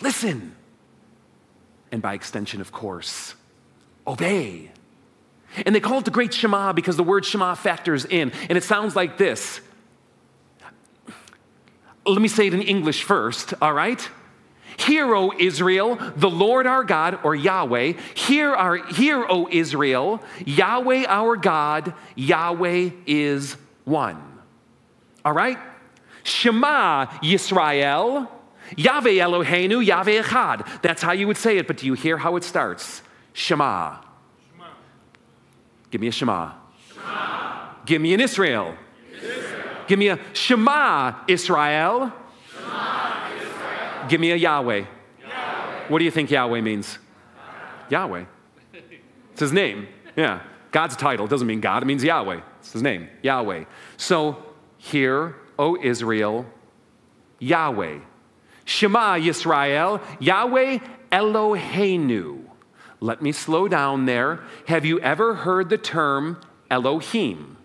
listen. 0.00 0.54
And 1.90 2.02
by 2.02 2.14
extension, 2.14 2.60
of 2.60 2.72
course, 2.72 3.34
obey. 4.06 4.70
And 5.64 5.74
they 5.74 5.80
call 5.80 5.98
it 5.98 6.04
the 6.04 6.10
Great 6.10 6.34
Shema 6.34 6.72
because 6.72 6.96
the 6.96 7.02
word 7.02 7.24
Shema 7.24 7.54
factors 7.54 8.04
in. 8.04 8.32
And 8.48 8.58
it 8.58 8.64
sounds 8.64 8.94
like 8.94 9.18
this. 9.18 9.60
Let 12.06 12.20
me 12.20 12.28
say 12.28 12.46
it 12.46 12.54
in 12.54 12.62
English 12.62 13.04
first, 13.04 13.54
all 13.60 13.72
right? 13.72 14.08
Hear, 14.78 15.14
O 15.14 15.32
Israel, 15.36 15.98
the 16.16 16.30
Lord 16.30 16.66
our 16.66 16.84
God, 16.84 17.18
or 17.24 17.34
Yahweh. 17.34 17.94
Hear, 18.14 18.54
our, 18.54 18.76
hear, 18.76 19.26
O 19.28 19.48
Israel, 19.50 20.22
Yahweh 20.46 21.04
our 21.08 21.36
God, 21.36 21.92
Yahweh 22.14 22.90
is 23.06 23.56
one. 23.84 24.22
All 25.24 25.32
right? 25.32 25.58
Shema 26.22 27.06
Yisrael, 27.22 28.28
Yahweh 28.76 29.14
Eloheinu, 29.14 29.84
Yahweh 29.84 30.22
Echad. 30.22 30.82
That's 30.82 31.02
how 31.02 31.12
you 31.12 31.26
would 31.26 31.36
say 31.36 31.58
it, 31.58 31.66
but 31.66 31.78
do 31.78 31.86
you 31.86 31.94
hear 31.94 32.18
how 32.18 32.36
it 32.36 32.44
starts? 32.44 33.02
Shema. 33.32 33.98
Shema. 34.52 34.66
Give 35.90 36.00
me 36.00 36.08
a 36.08 36.12
Shema. 36.12 36.52
Shema. 36.92 37.70
Give 37.86 38.02
me 38.02 38.14
an 38.14 38.20
Israel. 38.20 38.74
Israel. 39.12 39.64
Give 39.86 39.98
me 39.98 40.08
a 40.08 40.18
Shema 40.32 41.14
Israel. 41.28 42.12
Shema 42.52 43.30
Israel. 43.36 44.08
Give 44.08 44.20
me 44.20 44.32
a 44.32 44.36
Yahweh. 44.36 44.84
Yahweh. 45.20 45.88
What 45.88 45.98
do 45.98 46.04
you 46.04 46.10
think 46.10 46.30
Yahweh 46.30 46.60
means? 46.60 46.98
Yahweh. 47.90 48.24
It's 49.32 49.40
his 49.40 49.52
name. 49.52 49.88
Yeah. 50.16 50.40
God's 50.70 50.96
title 50.96 51.26
doesn't 51.26 51.46
mean 51.46 51.60
God, 51.60 51.82
it 51.82 51.86
means 51.86 52.04
Yahweh. 52.04 52.40
It's 52.60 52.72
his 52.72 52.82
name, 52.82 53.08
Yahweh. 53.22 53.64
So, 53.96 54.42
hear, 54.76 55.36
O 55.58 55.76
Israel, 55.80 56.46
Yahweh. 57.38 58.00
Shema 58.68 59.14
Yisrael, 59.14 60.02
Yahweh 60.20 60.78
Eloheinu. 61.10 62.42
Let 63.00 63.22
me 63.22 63.32
slow 63.32 63.66
down 63.66 64.04
there. 64.04 64.40
Have 64.66 64.84
you 64.84 65.00
ever 65.00 65.36
heard 65.36 65.70
the 65.70 65.78
term 65.78 66.38
Elohim? 66.70 67.56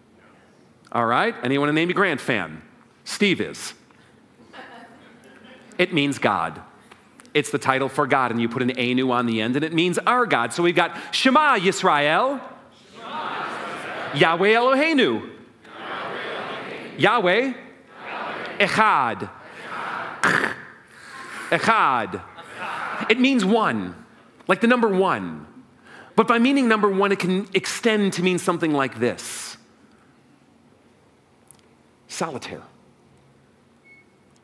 All 0.93 1.05
right? 1.05 1.36
Anyone 1.43 1.75
a 1.75 1.77
Amy 1.77 1.93
Grant 1.93 2.22
fan? 2.22 2.62
Steve 3.03 3.41
is. 3.41 3.74
It 5.77 5.93
means 5.93 6.19
God. 6.19 6.62
It's 7.33 7.51
the 7.51 7.57
title 7.57 7.89
for 7.89 8.07
God, 8.07 8.31
and 8.31 8.39
you 8.39 8.48
put 8.48 8.62
an 8.62 8.72
Anu 8.72 9.12
on 9.12 9.25
the 9.25 9.41
end, 9.41 9.57
and 9.57 9.65
it 9.65 9.74
means 9.74 9.98
our 9.98 10.25
God. 10.25 10.53
So 10.53 10.63
we've 10.63 10.74
got 10.74 10.95
Shema 11.12 11.57
Yisrael, 11.57 12.39
Shema 12.95 13.43
Yisrael. 14.13 14.19
Yahweh 14.22 14.53
Eloheinu, 14.53 15.29
Yahweh, 16.98 16.98
Yahweh. 16.98 17.41
Yahweh. 17.41 17.53
Echad. 18.60 19.29
Echad. 20.22 20.52
Echad. 21.53 22.22
It 23.10 23.19
means 23.19 23.45
one 23.45 23.95
like 24.48 24.62
the 24.62 24.67
number 24.67 24.88
one. 24.88 25.48
But 26.15 26.27
by 26.27 26.39
meaning 26.39 26.67
number 26.67 26.89
one, 26.89 27.12
it 27.12 27.19
can 27.19 27.48
extend 27.53 28.13
to 28.13 28.24
mean 28.24 28.38
something 28.38 28.72
like 28.72 29.00
this 29.00 29.57
solitaire, 32.07 32.62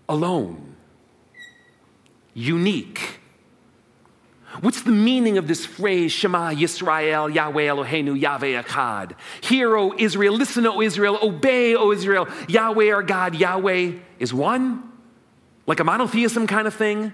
alone, 0.08 0.76
unique. 2.34 3.20
What's 4.62 4.82
the 4.82 4.92
meaning 4.92 5.38
of 5.38 5.48
this 5.48 5.64
phrase, 5.68 6.12
Shema 6.12 6.50
Yisrael, 6.50 7.32
Yahweh 7.32 7.68
Eloheinu, 7.68 8.20
Yahweh 8.20 8.60
Echad? 8.64 9.16
Hear, 9.42 9.78
O 9.78 9.94
Israel, 9.96 10.34
listen, 10.34 10.66
O 10.66 10.82
Israel, 10.82 11.20
obey, 11.22 11.76
O 11.76 11.92
Israel, 11.92 12.28
Yahweh 12.48 12.92
our 12.92 13.04
God, 13.04 13.36
Yahweh 13.36 14.00
is 14.18 14.34
one? 14.34 14.89
Like 15.70 15.80
a 15.80 15.84
monotheism 15.84 16.48
kind 16.48 16.66
of 16.66 16.74
thing? 16.74 17.14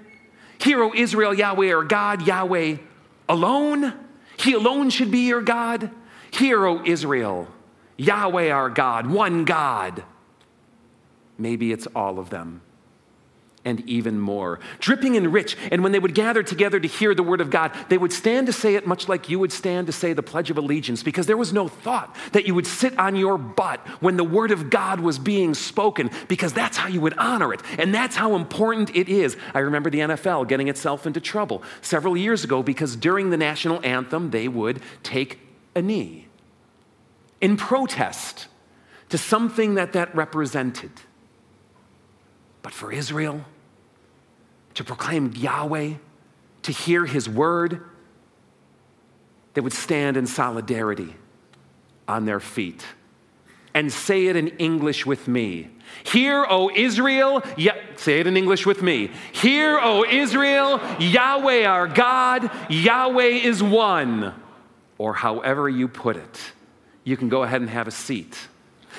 Hear, 0.60 0.82
O 0.82 0.94
Israel, 0.96 1.34
Yahweh 1.34 1.74
our 1.74 1.84
God, 1.84 2.26
Yahweh 2.26 2.78
alone. 3.28 3.94
He 4.38 4.54
alone 4.54 4.92
should 4.92 5.12
be 5.12 5.28
your 5.28 5.42
God. 5.42 5.92
Hear, 6.32 6.66
O 6.66 6.82
Israel, 6.86 7.50
Yahweh 7.98 8.52
our 8.52 8.70
God, 8.70 9.08
one 9.08 9.44
God. 9.44 10.06
Maybe 11.38 11.74
it's 11.74 11.86
all 11.88 12.18
of 12.18 12.30
them 12.30 12.62
and 13.66 13.82
even 13.90 14.20
more. 14.20 14.60
Dripping 14.80 15.18
and 15.18 15.34
rich. 15.34 15.58
And 15.72 15.84
when 15.84 15.92
they 15.92 16.00
would 16.00 16.14
gather 16.14 16.44
together 16.44 16.80
to 16.80 16.88
hear 16.88 17.14
the 17.14 17.24
word 17.24 17.42
of 17.42 17.50
God, 17.50 17.74
they 17.90 17.98
would 17.98 18.14
stand 18.14 18.48
to 18.48 18.54
say 18.54 18.76
it 18.76 18.88
much 18.88 19.10
like 19.10 19.28
you 19.28 19.40
would 19.40 19.52
stand 19.52 19.88
to 19.88 19.94
say 19.94 20.14
the 20.14 20.24
Pledge 20.24 20.52
of 20.52 20.58
Allegiance, 20.58 21.04
because 21.04 21.26
there 21.26 21.36
was 21.36 21.52
no 21.52 21.68
thought 21.68 22.16
that 22.32 22.46
you 22.46 22.56
would 22.56 22.68
sit 22.68 22.98
on 22.98 23.16
your 23.16 23.38
butt 23.38 23.80
when 24.00 24.16
the 24.16 24.24
word 24.24 24.52
of 24.52 24.70
God 24.70 25.00
was 25.00 25.20
being 25.20 25.54
spoken, 25.54 26.12
because 26.28 26.54
that's 26.54 26.78
how 26.78 26.88
you 26.88 27.02
would 27.02 27.18
honor 27.18 27.54
it. 27.54 27.62
And 27.80 27.94
that's 27.94 28.16
how 28.16 28.36
important 28.36 28.96
it 28.96 29.10
is. 29.10 29.36
I 29.54 29.60
remember 29.60 29.90
the 29.90 30.00
NFL 30.00 30.48
getting 30.48 30.68
itself 30.68 31.08
into 31.08 31.20
trouble 31.20 31.64
several 31.82 32.16
years 32.16 32.44
ago 32.44 32.62
because 32.62 32.96
during 32.96 33.32
the 33.32 33.38
national 33.38 33.84
anthem, 33.84 34.30
they 34.30 34.48
would 34.48 34.82
take 35.04 35.40
a 35.76 35.82
knee 35.82 36.28
in 37.42 37.58
protest 37.58 38.48
to 39.10 39.18
something 39.18 39.76
that 39.76 39.94
that 39.94 40.16
represented. 40.16 40.92
But 42.62 42.74
for 42.74 42.92
Israel, 42.92 43.46
to 44.76 44.84
proclaim 44.84 45.34
Yahweh, 45.36 45.94
to 46.64 46.72
hear 46.72 47.06
his 47.06 47.28
word, 47.28 47.82
they 49.54 49.62
would 49.62 49.74
stand 49.74 50.18
in 50.18 50.28
solidarity 50.28 51.16
on 52.08 52.26
their 52.26 52.40
feet 52.40 52.86
and 53.74 53.92
say 53.92 54.28
it 54.28 54.36
in 54.36 54.50
English 54.58 55.06
with 55.06 55.28
me. 55.28 55.70
Hear, 56.04 56.46
O 56.50 56.72
Israel, 56.74 57.44
yeah, 57.58 57.76
say 57.96 58.20
it 58.20 58.28
in 58.28 58.38
English 58.38 58.66
with 58.66 58.82
me. 58.82 59.12
Hear, 59.34 59.80
O 59.80 60.06
Israel, 60.06 60.80
Yahweh 61.00 61.66
our 61.66 61.88
God, 61.88 62.50
Yahweh 62.70 63.24
is 63.24 63.62
one. 63.62 64.34
Or 64.98 65.14
however 65.14 65.68
you 65.68 65.88
put 65.88 66.16
it. 66.16 66.54
You 67.04 67.18
can 67.18 67.28
go 67.28 67.44
ahead 67.44 67.62
and 67.62 67.70
have 67.70 67.88
a 67.88 67.92
seat. 67.92 68.48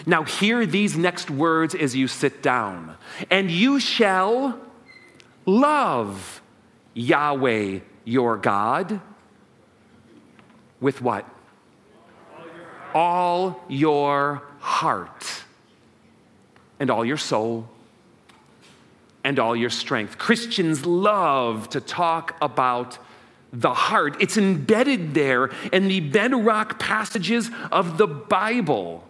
Now, 0.04 0.25
hear 0.25 0.66
these 0.66 0.97
next 0.97 1.30
words 1.30 1.75
as 1.75 1.97
you 1.97 2.06
sit 2.06 2.42
down. 2.42 2.97
And 3.30 3.50
you 3.50 3.80
shall 3.80 4.61
Love 5.47 6.43
Yahweh 6.95 7.79
your 8.05 8.37
God 8.37 9.00
with 10.81 11.00
what? 11.00 11.25
All 12.95 13.62
your 13.69 14.43
heart 14.59 15.45
and 16.81 16.91
all 16.91 17.05
your 17.05 17.17
soul 17.17 17.69
and 19.23 19.38
all 19.38 19.57
your 19.57 19.71
strength. 19.71 20.19
Christians 20.19 20.85
love 20.87 21.69
to 21.71 21.81
talk 21.81 22.37
about 22.41 22.99
the 23.53 23.75
heart. 23.75 24.17
It's 24.21 24.37
embedded 24.37 25.15
there 25.15 25.47
in 25.73 25.88
the 25.88 26.00
bedrock 26.00 26.79
passages 26.79 27.50
of 27.73 27.99
the 27.99 28.07
Bible. 28.07 29.05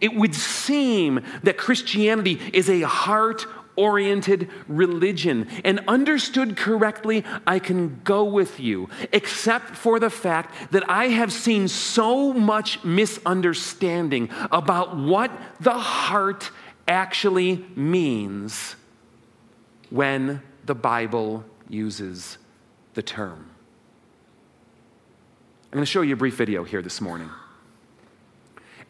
It 0.00 0.14
would 0.14 0.34
seem 0.34 1.24
that 1.42 1.56
Christianity 1.56 2.40
is 2.52 2.70
a 2.70 2.82
heart 2.82 3.46
oriented 3.76 4.48
religion. 4.68 5.48
And 5.64 5.80
understood 5.88 6.56
correctly, 6.56 7.24
I 7.46 7.58
can 7.58 8.00
go 8.04 8.24
with 8.24 8.60
you, 8.60 8.88
except 9.12 9.76
for 9.76 9.98
the 9.98 10.10
fact 10.10 10.72
that 10.72 10.88
I 10.88 11.08
have 11.08 11.32
seen 11.32 11.68
so 11.68 12.32
much 12.32 12.82
misunderstanding 12.84 14.30
about 14.50 14.96
what 14.96 15.30
the 15.60 15.78
heart 15.78 16.50
actually 16.86 17.64
means 17.76 18.76
when 19.90 20.42
the 20.64 20.74
Bible 20.74 21.44
uses 21.68 22.38
the 22.94 23.02
term. 23.02 23.50
I'm 25.72 25.76
going 25.76 25.82
to 25.82 25.90
show 25.90 26.02
you 26.02 26.14
a 26.14 26.16
brief 26.16 26.36
video 26.36 26.64
here 26.64 26.82
this 26.82 27.00
morning. 27.00 27.30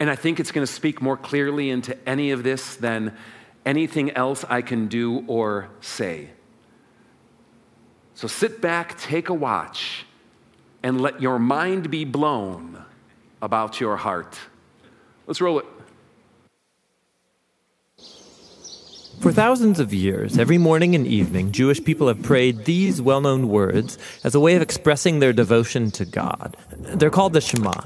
And 0.00 0.10
I 0.10 0.16
think 0.16 0.40
it's 0.40 0.50
going 0.50 0.66
to 0.66 0.72
speak 0.72 1.00
more 1.00 1.16
clearly 1.16 1.70
into 1.70 1.96
any 2.08 2.32
of 2.32 2.42
this 2.42 2.74
than 2.74 3.16
anything 3.64 4.10
else 4.12 4.44
I 4.48 4.62
can 4.62 4.88
do 4.88 5.24
or 5.26 5.68
say. 5.80 6.30
So 8.14 8.28
sit 8.28 8.60
back, 8.60 8.98
take 8.98 9.28
a 9.28 9.34
watch, 9.34 10.06
and 10.82 11.00
let 11.00 11.20
your 11.20 11.38
mind 11.38 11.90
be 11.90 12.04
blown 12.04 12.84
about 13.40 13.80
your 13.80 13.96
heart. 13.96 14.38
Let's 15.26 15.40
roll 15.40 15.58
it. 15.58 15.66
For 19.20 19.30
thousands 19.30 19.78
of 19.78 19.94
years, 19.94 20.36
every 20.36 20.58
morning 20.58 20.96
and 20.96 21.06
evening, 21.06 21.52
Jewish 21.52 21.82
people 21.84 22.08
have 22.08 22.22
prayed 22.22 22.64
these 22.64 23.00
well 23.00 23.20
known 23.20 23.48
words 23.48 23.96
as 24.24 24.34
a 24.34 24.40
way 24.40 24.56
of 24.56 24.62
expressing 24.62 25.20
their 25.20 25.32
devotion 25.32 25.92
to 25.92 26.04
God. 26.04 26.56
They're 26.70 27.10
called 27.10 27.32
the 27.32 27.40
Shema. 27.40 27.82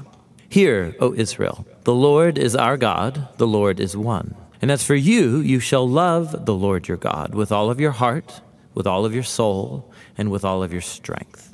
Hear, 0.49 0.95
O 0.99 1.13
Israel, 1.13 1.65
the 1.83 1.93
Lord 1.93 2.39
is 2.39 2.55
our 2.55 2.75
God, 2.75 3.27
the 3.37 3.45
Lord 3.45 3.79
is 3.79 3.95
one. 3.95 4.35
And 4.61 4.71
as 4.71 4.83
for 4.83 4.95
you, 4.95 5.37
you 5.37 5.59
shall 5.59 5.87
love 5.87 6.45
the 6.45 6.53
Lord 6.53 6.87
your 6.87 6.97
God 6.97 7.35
with 7.35 7.51
all 7.51 7.69
of 7.69 7.79
your 7.79 7.91
heart, 7.91 8.41
with 8.73 8.87
all 8.87 9.05
of 9.05 9.13
your 9.13 9.23
soul, 9.23 9.91
and 10.17 10.31
with 10.31 10.43
all 10.43 10.63
of 10.63 10.71
your 10.71 10.81
strength. 10.81 11.53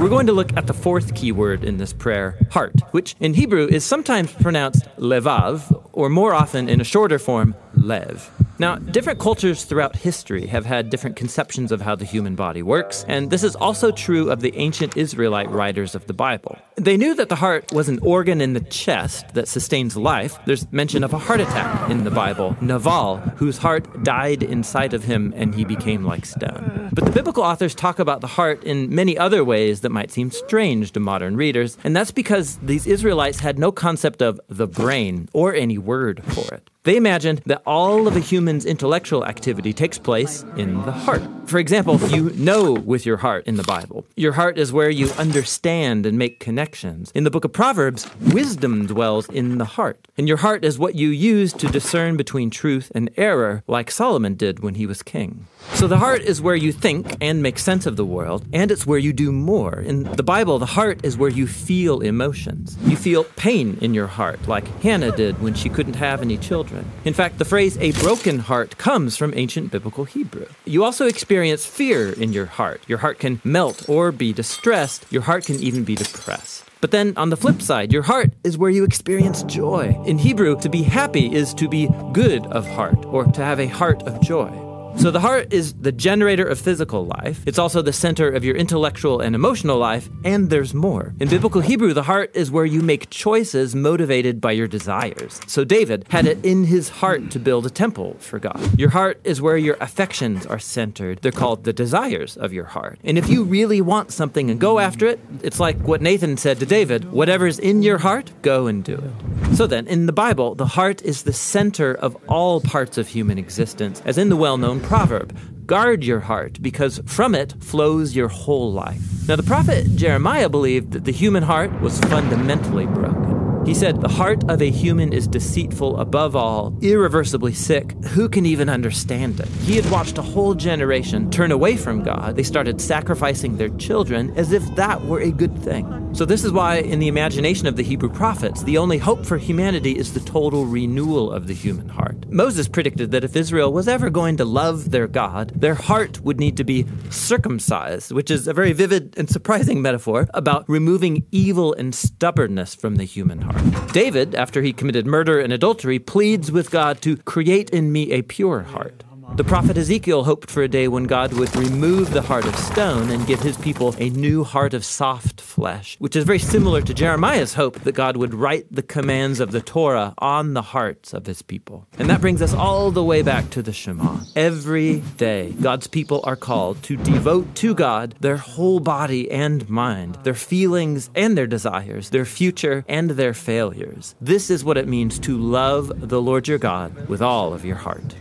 We're 0.00 0.08
going 0.08 0.26
to 0.26 0.32
look 0.32 0.54
at 0.56 0.66
the 0.66 0.74
fourth 0.74 1.14
key 1.14 1.32
word 1.32 1.64
in 1.64 1.78
this 1.78 1.92
prayer, 1.92 2.38
heart, 2.50 2.74
which 2.90 3.14
in 3.20 3.34
Hebrew 3.34 3.66
is 3.66 3.84
sometimes 3.84 4.32
pronounced 4.32 4.84
levav, 4.96 5.88
or 5.92 6.08
more 6.10 6.34
often 6.34 6.68
in 6.68 6.80
a 6.80 6.84
shorter 6.84 7.18
form, 7.18 7.54
lev. 7.86 8.30
Now, 8.58 8.76
different 8.76 9.18
cultures 9.18 9.64
throughout 9.64 9.96
history 9.96 10.46
have 10.46 10.64
had 10.64 10.88
different 10.88 11.16
conceptions 11.16 11.70
of 11.72 11.82
how 11.82 11.94
the 11.94 12.06
human 12.06 12.34
body 12.34 12.62
works, 12.62 13.04
and 13.06 13.30
this 13.30 13.44
is 13.44 13.54
also 13.54 13.90
true 13.90 14.30
of 14.30 14.40
the 14.40 14.56
ancient 14.56 14.96
Israelite 14.96 15.50
writers 15.50 15.94
of 15.94 16.06
the 16.06 16.14
Bible. 16.14 16.58
They 16.76 16.96
knew 16.96 17.14
that 17.14 17.28
the 17.28 17.36
heart 17.36 17.70
was 17.72 17.88
an 17.88 17.98
organ 18.00 18.40
in 18.40 18.54
the 18.54 18.60
chest 18.60 19.34
that 19.34 19.48
sustains 19.48 19.96
life. 19.96 20.38
There's 20.46 20.70
mention 20.72 21.04
of 21.04 21.12
a 21.12 21.18
heart 21.18 21.40
attack 21.40 21.90
in 21.90 22.04
the 22.04 22.10
Bible, 22.10 22.56
Naval, 22.62 23.18
whose 23.36 23.58
heart 23.58 24.02
died 24.02 24.42
inside 24.42 24.94
of 24.94 25.04
him 25.04 25.34
and 25.36 25.54
he 25.54 25.64
became 25.64 26.04
like 26.04 26.24
stone. 26.24 26.88
But 26.92 27.04
the 27.04 27.10
biblical 27.10 27.42
authors 27.42 27.74
talk 27.74 27.98
about 27.98 28.20
the 28.22 28.26
heart 28.26 28.64
in 28.64 28.94
many 28.94 29.18
other 29.18 29.44
ways 29.44 29.82
that 29.82 29.90
might 29.90 30.10
seem 30.10 30.30
strange 30.30 30.92
to 30.92 31.00
modern 31.00 31.36
readers, 31.36 31.76
and 31.84 31.94
that's 31.94 32.10
because 32.10 32.56
these 32.58 32.86
Israelites 32.86 33.40
had 33.40 33.58
no 33.58 33.70
concept 33.70 34.22
of 34.22 34.40
the 34.48 34.66
brain 34.66 35.28
or 35.32 35.54
any 35.54 35.76
word 35.76 36.22
for 36.24 36.54
it. 36.54 36.70
They 36.86 36.96
imagined 36.96 37.42
that 37.46 37.62
all 37.66 38.06
of 38.06 38.14
a 38.14 38.20
human's 38.20 38.64
intellectual 38.64 39.24
activity 39.26 39.72
takes 39.72 39.98
place 39.98 40.44
in 40.56 40.80
the 40.82 40.92
heart. 40.92 41.20
For 41.46 41.58
example, 41.58 41.98
you 42.10 42.30
know 42.30 42.74
with 42.74 43.04
your 43.04 43.16
heart 43.16 43.44
in 43.48 43.56
the 43.56 43.64
Bible. 43.64 44.06
Your 44.14 44.32
heart 44.32 44.56
is 44.56 44.72
where 44.72 44.88
you 44.88 45.10
understand 45.18 46.06
and 46.06 46.16
make 46.16 46.38
connections. 46.38 47.10
In 47.12 47.24
the 47.24 47.30
book 47.30 47.44
of 47.44 47.52
Proverbs, 47.52 48.08
wisdom 48.32 48.86
dwells 48.86 49.28
in 49.28 49.58
the 49.58 49.64
heart. 49.64 50.06
And 50.16 50.28
your 50.28 50.36
heart 50.36 50.64
is 50.64 50.78
what 50.78 50.94
you 50.94 51.08
use 51.08 51.52
to 51.54 51.66
discern 51.66 52.16
between 52.16 52.50
truth 52.50 52.92
and 52.94 53.10
error, 53.16 53.64
like 53.66 53.90
Solomon 53.90 54.34
did 54.34 54.60
when 54.60 54.76
he 54.76 54.86
was 54.86 55.02
king. 55.02 55.46
So 55.74 55.88
the 55.88 55.98
heart 55.98 56.22
is 56.22 56.40
where 56.40 56.54
you 56.54 56.72
think 56.72 57.16
and 57.20 57.42
make 57.42 57.58
sense 57.58 57.86
of 57.86 57.96
the 57.96 58.04
world, 58.04 58.44
and 58.52 58.70
it's 58.70 58.86
where 58.86 58.98
you 58.98 59.12
do 59.12 59.32
more. 59.32 59.80
In 59.80 60.04
the 60.04 60.22
Bible, 60.22 60.58
the 60.58 60.66
heart 60.66 61.04
is 61.04 61.16
where 61.16 61.30
you 61.30 61.46
feel 61.46 62.00
emotions. 62.00 62.76
You 62.84 62.96
feel 62.96 63.24
pain 63.24 63.76
in 63.80 63.92
your 63.92 64.06
heart, 64.06 64.46
like 64.48 64.66
Hannah 64.82 65.14
did 65.14 65.42
when 65.42 65.54
she 65.54 65.68
couldn't 65.68 65.94
have 65.94 66.22
any 66.22 66.38
children. 66.38 66.75
In 67.04 67.14
fact, 67.14 67.38
the 67.38 67.44
phrase 67.44 67.76
a 67.78 67.92
broken 67.92 68.40
heart 68.40 68.78
comes 68.78 69.16
from 69.16 69.32
ancient 69.34 69.70
biblical 69.70 70.04
Hebrew. 70.04 70.46
You 70.64 70.84
also 70.84 71.06
experience 71.06 71.66
fear 71.66 72.12
in 72.12 72.32
your 72.32 72.46
heart. 72.46 72.82
Your 72.86 72.98
heart 72.98 73.18
can 73.18 73.40
melt 73.44 73.88
or 73.88 74.12
be 74.12 74.32
distressed. 74.32 75.06
Your 75.10 75.22
heart 75.22 75.44
can 75.44 75.56
even 75.56 75.84
be 75.84 75.94
depressed. 75.94 76.64
But 76.80 76.90
then 76.90 77.14
on 77.16 77.30
the 77.30 77.36
flip 77.36 77.62
side, 77.62 77.92
your 77.92 78.02
heart 78.02 78.32
is 78.44 78.58
where 78.58 78.70
you 78.70 78.84
experience 78.84 79.42
joy. 79.44 79.96
In 80.06 80.18
Hebrew, 80.18 80.60
to 80.60 80.68
be 80.68 80.82
happy 80.82 81.34
is 81.34 81.54
to 81.54 81.68
be 81.68 81.88
good 82.12 82.46
of 82.46 82.66
heart 82.66 83.04
or 83.06 83.24
to 83.24 83.42
have 83.42 83.60
a 83.60 83.66
heart 83.66 84.02
of 84.02 84.20
joy. 84.20 84.65
So 84.98 85.10
the 85.10 85.20
heart 85.20 85.52
is 85.52 85.74
the 85.74 85.92
generator 85.92 86.44
of 86.44 86.58
physical 86.58 87.06
life. 87.06 87.42
It's 87.46 87.58
also 87.58 87.82
the 87.82 87.92
center 87.92 88.28
of 88.28 88.44
your 88.44 88.56
intellectual 88.56 89.20
and 89.20 89.34
emotional 89.34 89.76
life, 89.78 90.08
and 90.24 90.48
there's 90.48 90.72
more. 90.72 91.14
In 91.20 91.28
biblical 91.28 91.60
Hebrew, 91.60 91.92
the 91.92 92.02
heart 92.02 92.30
is 92.34 92.50
where 92.50 92.64
you 92.64 92.80
make 92.80 93.10
choices 93.10 93.74
motivated 93.74 94.40
by 94.40 94.52
your 94.52 94.66
desires. 94.66 95.40
So 95.46 95.64
David 95.64 96.06
had 96.08 96.26
it 96.26 96.42
in 96.44 96.64
his 96.64 96.88
heart 96.88 97.30
to 97.32 97.38
build 97.38 97.66
a 97.66 97.70
temple 97.70 98.16
for 98.20 98.38
God. 98.38 98.58
Your 98.78 98.88
heart 98.88 99.20
is 99.22 99.42
where 99.42 99.58
your 99.58 99.76
affections 99.80 100.46
are 100.46 100.58
centered. 100.58 101.20
They're 101.20 101.30
called 101.30 101.64
the 101.64 101.74
desires 101.74 102.36
of 102.38 102.54
your 102.54 102.64
heart. 102.64 102.98
And 103.04 103.18
if 103.18 103.28
you 103.28 103.44
really 103.44 103.82
want 103.82 104.12
something 104.12 104.50
and 104.50 104.58
go 104.58 104.78
after 104.78 105.06
it, 105.06 105.20
it's 105.42 105.60
like 105.60 105.76
what 105.82 106.00
Nathan 106.00 106.36
said 106.38 106.58
to 106.60 106.66
David 106.66 107.12
whatever's 107.12 107.58
in 107.58 107.82
your 107.82 107.98
heart, 107.98 108.32
go 108.42 108.66
and 108.66 108.82
do 108.82 108.94
it. 108.94 109.56
So 109.56 109.66
then, 109.66 109.86
in 109.86 110.06
the 110.06 110.12
Bible, 110.12 110.54
the 110.54 110.66
heart 110.66 111.02
is 111.02 111.22
the 111.22 111.32
center 111.32 111.94
of 111.94 112.16
all 112.28 112.60
parts 112.60 112.98
of 112.98 113.08
human 113.08 113.38
existence, 113.38 114.02
as 114.04 114.18
in 114.18 114.30
the 114.30 114.36
well 114.36 114.56
known 114.56 114.80
proverb 114.86 115.36
guard 115.66 116.04
your 116.04 116.20
heart, 116.20 116.62
because 116.62 117.00
from 117.06 117.34
it 117.34 117.54
flows 117.60 118.14
your 118.14 118.28
whole 118.28 118.72
life. 118.72 119.02
Now, 119.26 119.34
the 119.34 119.42
prophet 119.42 119.84
Jeremiah 119.96 120.48
believed 120.48 120.92
that 120.92 121.04
the 121.04 121.12
human 121.12 121.42
heart 121.42 121.80
was 121.80 121.98
fundamentally 122.02 122.86
broken. 122.86 123.45
He 123.66 123.74
said, 123.74 124.00
The 124.00 124.06
heart 124.08 124.48
of 124.48 124.62
a 124.62 124.70
human 124.70 125.12
is 125.12 125.26
deceitful 125.26 125.98
above 125.98 126.36
all, 126.36 126.78
irreversibly 126.82 127.52
sick. 127.52 127.92
Who 128.14 128.28
can 128.28 128.46
even 128.46 128.68
understand 128.68 129.40
it? 129.40 129.48
He 129.48 129.74
had 129.74 129.90
watched 129.90 130.18
a 130.18 130.22
whole 130.22 130.54
generation 130.54 131.32
turn 131.32 131.50
away 131.50 131.76
from 131.76 132.04
God. 132.04 132.36
They 132.36 132.44
started 132.44 132.80
sacrificing 132.80 133.56
their 133.56 133.70
children 133.70 134.32
as 134.36 134.52
if 134.52 134.62
that 134.76 135.04
were 135.04 135.20
a 135.20 135.32
good 135.32 135.58
thing. 135.64 136.06
So, 136.16 136.24
this 136.24 136.44
is 136.44 136.52
why, 136.52 136.76
in 136.76 136.98
the 136.98 137.08
imagination 137.08 137.66
of 137.66 137.76
the 137.76 137.82
Hebrew 137.82 138.08
prophets, 138.08 138.62
the 138.62 138.78
only 138.78 138.96
hope 138.96 139.26
for 139.26 139.36
humanity 139.36 139.98
is 139.98 140.14
the 140.14 140.20
total 140.20 140.64
renewal 140.64 141.30
of 141.30 141.46
the 141.46 141.52
human 141.52 141.88
heart. 141.88 142.30
Moses 142.30 142.68
predicted 142.68 143.10
that 143.10 143.24
if 143.24 143.36
Israel 143.36 143.72
was 143.72 143.86
ever 143.88 144.08
going 144.08 144.36
to 144.38 144.44
love 144.44 144.92
their 144.92 145.08
God, 145.08 145.52
their 145.54 145.74
heart 145.74 146.20
would 146.22 146.38
need 146.38 146.56
to 146.56 146.64
be 146.64 146.86
circumcised, 147.10 148.12
which 148.12 148.30
is 148.30 148.46
a 148.46 148.54
very 148.54 148.72
vivid 148.72 149.14
and 149.18 149.28
surprising 149.28 149.82
metaphor 149.82 150.28
about 150.32 150.66
removing 150.68 151.26
evil 151.32 151.74
and 151.74 151.94
stubbornness 151.94 152.74
from 152.74 152.96
the 152.96 153.04
human 153.04 153.42
heart. 153.42 153.55
David, 153.92 154.34
after 154.34 154.62
he 154.62 154.72
committed 154.72 155.06
murder 155.06 155.40
and 155.40 155.52
adultery, 155.52 155.98
pleads 155.98 156.52
with 156.52 156.70
God 156.70 157.00
to 157.02 157.16
create 157.16 157.70
in 157.70 157.92
me 157.92 158.12
a 158.12 158.22
pure 158.22 158.62
heart. 158.62 159.02
The 159.34 159.44
prophet 159.44 159.76
Ezekiel 159.76 160.24
hoped 160.24 160.50
for 160.50 160.62
a 160.62 160.68
day 160.68 160.88
when 160.88 161.04
God 161.04 161.34
would 161.34 161.54
remove 161.56 162.12
the 162.12 162.22
heart 162.22 162.46
of 162.46 162.56
stone 162.56 163.10
and 163.10 163.26
give 163.26 163.40
his 163.40 163.56
people 163.58 163.94
a 163.98 164.08
new 164.10 164.44
heart 164.44 164.72
of 164.72 164.84
soft 164.84 165.40
flesh, 165.40 165.96
which 165.98 166.16
is 166.16 166.24
very 166.24 166.38
similar 166.38 166.80
to 166.80 166.94
Jeremiah's 166.94 167.52
hope 167.52 167.80
that 167.80 167.94
God 167.94 168.16
would 168.16 168.32
write 168.32 168.66
the 168.70 168.82
commands 168.82 169.40
of 169.40 169.50
the 169.50 169.60
Torah 169.60 170.14
on 170.18 170.54
the 170.54 170.62
hearts 170.62 171.12
of 171.12 171.26
his 171.26 171.42
people. 171.42 171.86
And 171.98 172.08
that 172.08 172.22
brings 172.22 172.40
us 172.40 172.54
all 172.54 172.90
the 172.90 173.04
way 173.04 173.20
back 173.20 173.50
to 173.50 173.62
the 173.62 173.72
Shema. 173.72 174.20
Every 174.34 175.00
day, 175.18 175.54
God's 175.60 175.86
people 175.86 176.20
are 176.24 176.36
called 176.36 176.82
to 176.84 176.96
devote 176.96 177.54
to 177.56 177.74
God 177.74 178.14
their 178.20 178.38
whole 178.38 178.80
body 178.80 179.30
and 179.30 179.68
mind, 179.68 180.14
their 180.22 180.34
feelings 180.34 181.10
and 181.14 181.36
their 181.36 181.46
desires, 181.46 182.10
their 182.10 182.24
future 182.24 182.84
and 182.88 183.10
their 183.10 183.34
failures. 183.34 184.14
This 184.20 184.50
is 184.50 184.64
what 184.64 184.78
it 184.78 184.88
means 184.88 185.18
to 185.20 185.36
love 185.36 185.92
the 185.96 186.22
Lord 186.22 186.48
your 186.48 186.58
God 186.58 187.08
with 187.08 187.20
all 187.20 187.52
of 187.52 187.64
your 187.64 187.76
heart. 187.76 188.14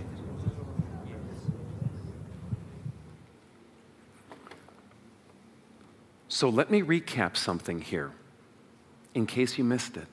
So 6.36 6.50
let 6.50 6.70
me 6.70 6.82
recap 6.82 7.38
something 7.38 7.80
here 7.80 8.12
in 9.14 9.26
case 9.26 9.58
you 9.58 9.64
missed 9.64 9.96
it. 9.96 10.08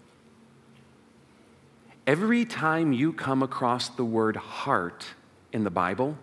Every 2.07 2.45
time 2.45 2.93
you 2.93 3.13
come 3.13 3.43
across 3.43 3.89
the 3.89 4.05
word 4.05 4.37
heart 4.37 5.05
in 5.53 5.65
the 5.65 5.71
Bible, 5.71 6.17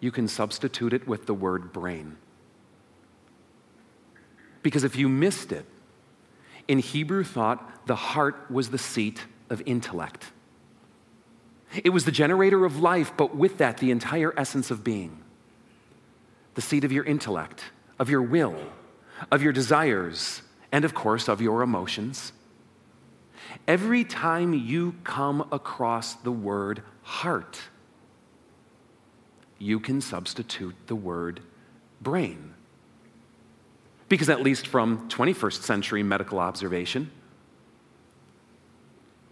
you 0.00 0.10
can 0.10 0.28
substitute 0.28 0.94
it 0.94 1.06
with 1.06 1.26
the 1.26 1.34
word 1.34 1.74
brain. 1.74 2.16
Because 4.62 4.82
if 4.82 4.96
you 4.96 5.10
missed 5.10 5.52
it, 5.52 5.66
in 6.68 6.78
Hebrew 6.78 7.24
thought, 7.24 7.86
the 7.86 7.96
heart 7.96 8.50
was 8.50 8.70
the 8.70 8.78
seat 8.78 9.26
of 9.50 9.62
intellect. 9.66 10.32
It 11.84 11.90
was 11.90 12.06
the 12.06 12.12
generator 12.12 12.64
of 12.64 12.80
life, 12.80 13.12
but 13.14 13.36
with 13.36 13.58
that, 13.58 13.76
the 13.76 13.90
entire 13.90 14.32
essence 14.38 14.70
of 14.70 14.82
being. 14.82 15.18
The 16.54 16.62
seat 16.62 16.84
of 16.84 16.92
your 16.92 17.04
intellect, 17.04 17.62
of 17.98 18.08
your 18.10 18.22
will, 18.22 18.56
of 19.30 19.42
your 19.42 19.52
desires, 19.52 20.42
and 20.72 20.84
of 20.84 20.94
course, 20.94 21.28
of 21.28 21.40
your 21.40 21.62
emotions. 21.62 22.32
Every 23.66 24.04
time 24.04 24.52
you 24.52 24.94
come 25.04 25.48
across 25.52 26.14
the 26.14 26.32
word 26.32 26.82
heart, 27.02 27.60
you 29.58 29.80
can 29.80 30.00
substitute 30.00 30.74
the 30.86 30.96
word 30.96 31.40
brain. 32.00 32.54
Because, 34.08 34.28
at 34.30 34.42
least 34.42 34.66
from 34.66 35.08
21st 35.08 35.62
century 35.62 36.02
medical 36.02 36.38
observation, 36.38 37.10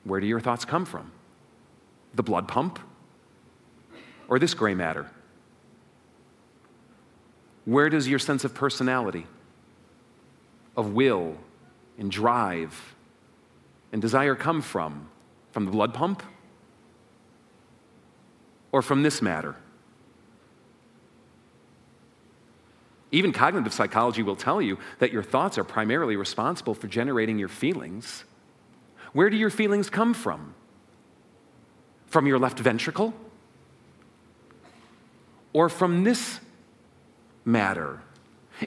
where 0.04 0.20
do 0.20 0.26
your 0.26 0.40
thoughts 0.40 0.64
come 0.64 0.84
from? 0.84 1.12
The 2.14 2.22
blood 2.22 2.48
pump 2.48 2.78
or 4.28 4.38
this 4.38 4.54
gray 4.54 4.74
matter? 4.74 5.10
Where 7.66 7.90
does 7.90 8.08
your 8.08 8.20
sense 8.20 8.44
of 8.44 8.54
personality, 8.54 9.26
of 10.76 10.92
will, 10.92 11.36
and 11.98 12.10
drive, 12.10 12.94
and 13.92 14.00
desire 14.00 14.34
come 14.34 14.62
from? 14.62 15.08
From 15.50 15.64
the 15.64 15.72
blood 15.72 15.92
pump? 15.92 16.22
Or 18.70 18.82
from 18.82 19.02
this 19.02 19.20
matter? 19.20 19.56
Even 23.10 23.32
cognitive 23.32 23.72
psychology 23.72 24.22
will 24.22 24.36
tell 24.36 24.62
you 24.62 24.78
that 25.00 25.12
your 25.12 25.22
thoughts 25.22 25.58
are 25.58 25.64
primarily 25.64 26.16
responsible 26.16 26.74
for 26.74 26.86
generating 26.86 27.38
your 27.38 27.48
feelings. 27.48 28.24
Where 29.12 29.28
do 29.28 29.36
your 29.36 29.50
feelings 29.50 29.90
come 29.90 30.14
from? 30.14 30.54
From 32.06 32.26
your 32.26 32.38
left 32.38 32.58
ventricle? 32.60 33.12
Or 35.52 35.68
from 35.68 36.04
this 36.04 36.38
matter? 37.46 38.02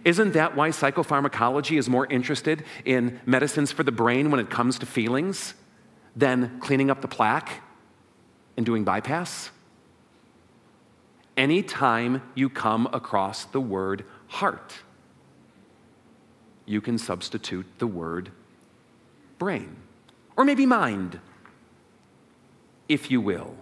Isn't 0.05 0.33
that 0.33 0.55
why 0.55 0.69
psychopharmacology 0.69 1.77
is 1.77 1.89
more 1.89 2.07
interested 2.07 2.63
in 2.85 3.19
medicines 3.25 3.71
for 3.71 3.83
the 3.83 3.91
brain 3.91 4.31
when 4.31 4.39
it 4.39 4.49
comes 4.49 4.79
to 4.79 4.85
feelings 4.85 5.53
than 6.15 6.59
cleaning 6.59 6.89
up 6.89 7.01
the 7.01 7.07
plaque 7.07 7.61
and 8.55 8.65
doing 8.65 8.83
bypass? 8.83 9.51
Anytime 11.35 12.21
you 12.35 12.49
come 12.49 12.87
across 12.93 13.45
the 13.45 13.61
word 13.61 14.05
heart, 14.27 14.75
you 16.65 16.81
can 16.81 16.97
substitute 16.97 17.65
the 17.79 17.87
word 17.87 18.31
brain, 19.39 19.75
or 20.37 20.45
maybe 20.45 20.65
mind, 20.65 21.19
if 22.87 23.09
you 23.09 23.21
will. 23.21 23.55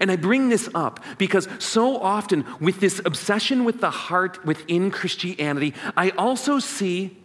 And 0.00 0.10
I 0.10 0.16
bring 0.16 0.48
this 0.48 0.68
up 0.74 1.04
because 1.18 1.48
so 1.58 1.98
often, 1.98 2.44
with 2.60 2.80
this 2.80 3.00
obsession 3.04 3.64
with 3.64 3.80
the 3.80 3.90
heart 3.90 4.44
within 4.44 4.90
Christianity, 4.90 5.74
I 5.96 6.10
also 6.10 6.58
see 6.58 7.16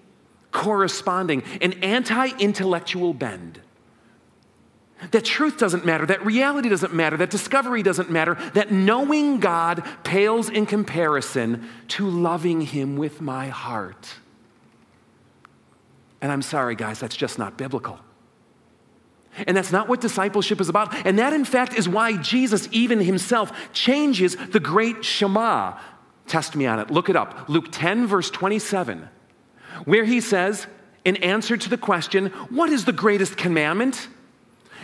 corresponding 0.52 1.44
an 1.62 1.74
anti 1.84 2.30
intellectual 2.38 3.14
bend. 3.14 3.62
That 5.12 5.24
truth 5.24 5.58
doesn't 5.58 5.86
matter, 5.86 6.06
that 6.08 6.26
reality 6.26 6.68
doesn't 6.68 6.94
matter, 6.94 7.16
that 7.18 7.30
discovery 7.30 7.84
doesn't 7.84 8.12
matter, 8.12 8.36
that 8.54 8.70
knowing 8.72 9.40
God 9.40 9.88
pales 10.04 10.50
in 10.50 10.66
comparison 10.66 11.70
to 11.90 12.10
loving 12.10 12.62
Him 12.62 12.98
with 12.98 13.22
my 13.22 13.48
heart. 13.48 14.16
And 16.22 16.34
I'm 16.34 16.42
sorry, 16.42 16.76
guys, 16.76 17.00
that's 17.00 17.16
just 17.16 17.40
not 17.40 17.58
biblical. 17.58 18.00
And 19.48 19.56
that's 19.56 19.72
not 19.72 19.88
what 19.88 20.02
discipleship 20.02 20.60
is 20.62 20.70
about. 20.70 20.94
And 21.06 21.20
that, 21.20 21.34
in 21.34 21.46
fact, 21.46 21.74
is 21.74 21.88
why 21.88 22.18
Jesus, 22.18 22.68
even 22.72 23.00
himself, 23.00 23.52
changes 23.74 24.36
the 24.36 24.60
great 24.60 25.04
Shema. 25.06 25.78
Test 26.28 26.56
me 26.56 26.66
on 26.66 26.80
it. 26.80 26.92
Look 26.92 27.10
it 27.10 27.16
up. 27.16 27.50
Luke 27.50 27.68
10, 27.72 28.08
verse 28.08 28.30
27, 28.30 29.08
where 29.86 30.06
he 30.06 30.22
says, 30.22 30.68
in 31.06 31.18
answer 31.18 31.58
to 31.58 31.70
the 31.70 31.78
question, 31.78 32.28
What 32.50 32.70
is 32.70 32.86
the 32.86 32.94
greatest 32.94 33.38
commandment? 33.38 34.08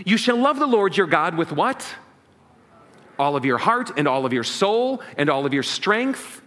You 0.05 0.17
shall 0.17 0.37
love 0.37 0.59
the 0.59 0.67
Lord 0.67 0.97
your 0.97 1.07
God 1.07 1.35
with 1.35 1.51
what? 1.51 1.85
All 3.17 3.35
of 3.35 3.45
your 3.45 3.57
heart 3.57 3.91
and 3.97 4.07
all 4.07 4.25
of 4.25 4.33
your 4.33 4.43
soul 4.43 5.01
and 5.17 5.29
all 5.29 5.45
of 5.45 5.53
your 5.53 5.63
strength. 5.63 6.41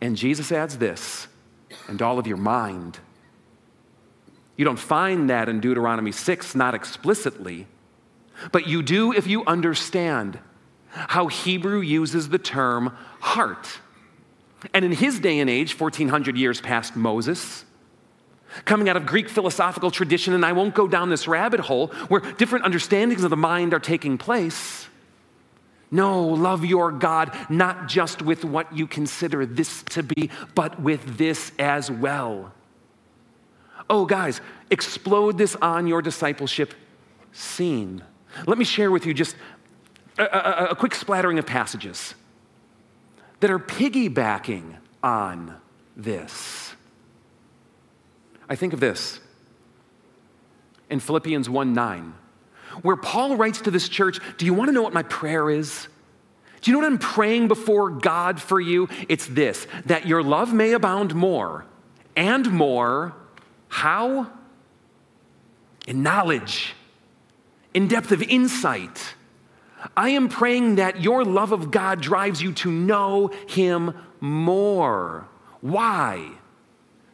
And 0.00 0.16
Jesus 0.16 0.50
adds 0.50 0.78
this, 0.78 1.28
and 1.88 2.02
all 2.02 2.18
of 2.18 2.26
your 2.26 2.36
mind 2.36 2.98
you 4.56 4.64
don't 4.64 4.78
find 4.78 5.30
that 5.30 5.48
in 5.48 5.60
Deuteronomy 5.60 6.12
6, 6.12 6.54
not 6.54 6.74
explicitly, 6.74 7.66
but 8.52 8.66
you 8.66 8.82
do 8.82 9.12
if 9.12 9.26
you 9.26 9.44
understand 9.44 10.38
how 10.90 11.26
Hebrew 11.26 11.80
uses 11.80 12.28
the 12.28 12.38
term 12.38 12.96
heart. 13.20 13.80
And 14.72 14.84
in 14.84 14.92
his 14.92 15.18
day 15.18 15.40
and 15.40 15.50
age, 15.50 15.78
1400 15.78 16.36
years 16.36 16.60
past 16.60 16.96
Moses, 16.96 17.64
coming 18.64 18.88
out 18.88 18.96
of 18.96 19.04
Greek 19.04 19.28
philosophical 19.28 19.90
tradition, 19.90 20.32
and 20.32 20.44
I 20.44 20.52
won't 20.52 20.74
go 20.74 20.86
down 20.86 21.10
this 21.10 21.26
rabbit 21.26 21.60
hole 21.60 21.88
where 22.08 22.20
different 22.20 22.64
understandings 22.64 23.24
of 23.24 23.30
the 23.30 23.36
mind 23.36 23.74
are 23.74 23.80
taking 23.80 24.16
place. 24.16 24.86
No, 25.90 26.22
love 26.26 26.64
your 26.64 26.92
God 26.92 27.36
not 27.48 27.88
just 27.88 28.22
with 28.22 28.44
what 28.44 28.74
you 28.76 28.86
consider 28.86 29.44
this 29.44 29.82
to 29.90 30.02
be, 30.02 30.30
but 30.54 30.80
with 30.80 31.18
this 31.18 31.52
as 31.58 31.90
well. 31.90 32.52
Oh, 33.88 34.06
guys, 34.06 34.40
explode 34.70 35.38
this 35.38 35.56
on 35.56 35.86
your 35.86 36.02
discipleship 36.02 36.74
scene. 37.32 38.02
Let 38.46 38.58
me 38.58 38.64
share 38.64 38.90
with 38.90 39.06
you 39.06 39.14
just 39.14 39.36
a, 40.18 40.24
a, 40.24 40.66
a 40.70 40.76
quick 40.76 40.94
splattering 40.94 41.38
of 41.38 41.46
passages 41.46 42.14
that 43.40 43.50
are 43.50 43.58
piggybacking 43.58 44.76
on 45.02 45.56
this. 45.96 46.74
I 48.48 48.56
think 48.56 48.72
of 48.72 48.80
this 48.80 49.20
in 50.90 51.00
Philippians 51.00 51.48
1 51.48 51.72
9, 51.72 52.14
where 52.82 52.96
Paul 52.96 53.36
writes 53.36 53.60
to 53.62 53.70
this 53.70 53.88
church 53.88 54.18
Do 54.38 54.46
you 54.46 54.54
want 54.54 54.68
to 54.68 54.72
know 54.72 54.82
what 54.82 54.92
my 54.92 55.02
prayer 55.02 55.50
is? 55.50 55.88
Do 56.60 56.70
you 56.70 56.76
know 56.76 56.86
what 56.86 56.92
I'm 56.92 56.98
praying 56.98 57.48
before 57.48 57.90
God 57.90 58.40
for 58.40 58.58
you? 58.58 58.88
It's 59.08 59.26
this 59.26 59.66
that 59.86 60.06
your 60.06 60.22
love 60.22 60.54
may 60.54 60.72
abound 60.72 61.14
more 61.14 61.66
and 62.16 62.50
more 62.50 63.14
how? 63.74 64.30
In 65.88 66.04
knowledge, 66.04 66.74
in 67.74 67.88
depth 67.88 68.12
of 68.12 68.22
insight. 68.22 69.14
I 69.96 70.10
am 70.10 70.28
praying 70.28 70.76
that 70.76 71.02
your 71.02 71.24
love 71.24 71.50
of 71.50 71.72
God 71.72 72.00
drives 72.00 72.40
you 72.40 72.52
to 72.52 72.70
know 72.70 73.32
Him 73.48 73.92
more. 74.20 75.26
Why? 75.60 76.30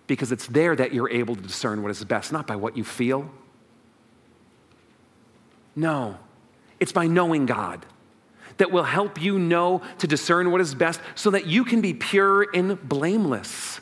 Because 0.06 0.32
it's 0.32 0.46
there 0.48 0.76
that 0.76 0.92
you're 0.92 1.08
able 1.08 1.34
to 1.34 1.40
discern 1.40 1.82
what 1.82 1.90
is 1.92 2.04
best, 2.04 2.30
not 2.30 2.46
by 2.46 2.56
what 2.56 2.76
you 2.76 2.84
feel. 2.84 3.30
No, 5.74 6.18
it's 6.78 6.92
by 6.92 7.06
knowing 7.06 7.46
God 7.46 7.86
that 8.58 8.70
will 8.70 8.84
help 8.84 9.18
you 9.18 9.38
know 9.38 9.80
to 9.96 10.06
discern 10.06 10.50
what 10.50 10.60
is 10.60 10.74
best 10.74 11.00
so 11.14 11.30
that 11.30 11.46
you 11.46 11.64
can 11.64 11.80
be 11.80 11.94
pure 11.94 12.46
and 12.52 12.86
blameless 12.86 13.80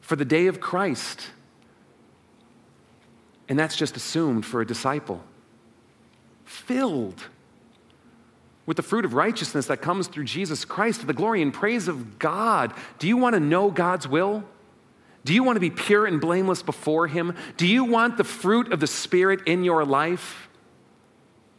for 0.00 0.16
the 0.16 0.24
day 0.24 0.46
of 0.46 0.58
Christ. 0.58 1.32
And 3.48 3.58
that's 3.58 3.76
just 3.76 3.96
assumed 3.96 4.44
for 4.44 4.60
a 4.60 4.66
disciple. 4.66 5.22
Filled 6.44 7.24
with 8.66 8.76
the 8.76 8.82
fruit 8.82 9.06
of 9.06 9.14
righteousness 9.14 9.66
that 9.66 9.80
comes 9.80 10.08
through 10.08 10.24
Jesus 10.24 10.66
Christ 10.66 11.00
to 11.00 11.06
the 11.06 11.14
glory 11.14 11.40
and 11.40 11.54
praise 11.54 11.88
of 11.88 12.18
God. 12.18 12.74
Do 12.98 13.08
you 13.08 13.16
want 13.16 13.34
to 13.34 13.40
know 13.40 13.70
God's 13.70 14.06
will? 14.06 14.44
Do 15.24 15.32
you 15.32 15.42
want 15.42 15.56
to 15.56 15.60
be 15.60 15.70
pure 15.70 16.04
and 16.04 16.20
blameless 16.20 16.62
before 16.62 17.06
Him? 17.06 17.34
Do 17.56 17.66
you 17.66 17.84
want 17.84 18.18
the 18.18 18.24
fruit 18.24 18.72
of 18.72 18.80
the 18.80 18.86
Spirit 18.86 19.40
in 19.46 19.64
your 19.64 19.84
life? 19.84 20.48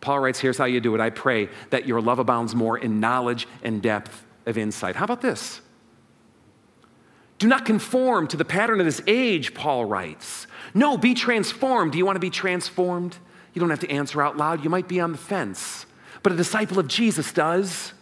Paul 0.01 0.19
writes, 0.19 0.39
Here's 0.39 0.57
how 0.57 0.65
you 0.65 0.79
do 0.79 0.95
it. 0.95 1.01
I 1.01 1.09
pray 1.09 1.49
that 1.71 1.87
your 1.87 2.01
love 2.01 2.19
abounds 2.19 2.55
more 2.55 2.77
in 2.77 2.99
knowledge 2.99 3.47
and 3.63 3.81
depth 3.81 4.25
of 4.45 4.57
insight. 4.57 4.95
How 4.95 5.05
about 5.05 5.21
this? 5.21 5.61
Do 7.39 7.47
not 7.47 7.65
conform 7.65 8.27
to 8.27 8.37
the 8.37 8.45
pattern 8.45 8.79
of 8.79 8.85
this 8.85 9.01
age, 9.07 9.53
Paul 9.53 9.85
writes. 9.85 10.45
No, 10.73 10.97
be 10.97 11.13
transformed. 11.13 11.93
Do 11.93 11.97
you 11.97 12.05
want 12.05 12.17
to 12.17 12.21
be 12.21 12.29
transformed? 12.29 13.17
You 13.53 13.61
don't 13.61 13.69
have 13.69 13.79
to 13.79 13.89
answer 13.89 14.21
out 14.21 14.37
loud. 14.37 14.63
You 14.63 14.69
might 14.69 14.87
be 14.87 14.99
on 14.99 15.13
the 15.13 15.17
fence. 15.17 15.85
But 16.21 16.33
a 16.33 16.35
disciple 16.35 16.79
of 16.79 16.87
Jesus 16.87 17.31
does. 17.31 17.93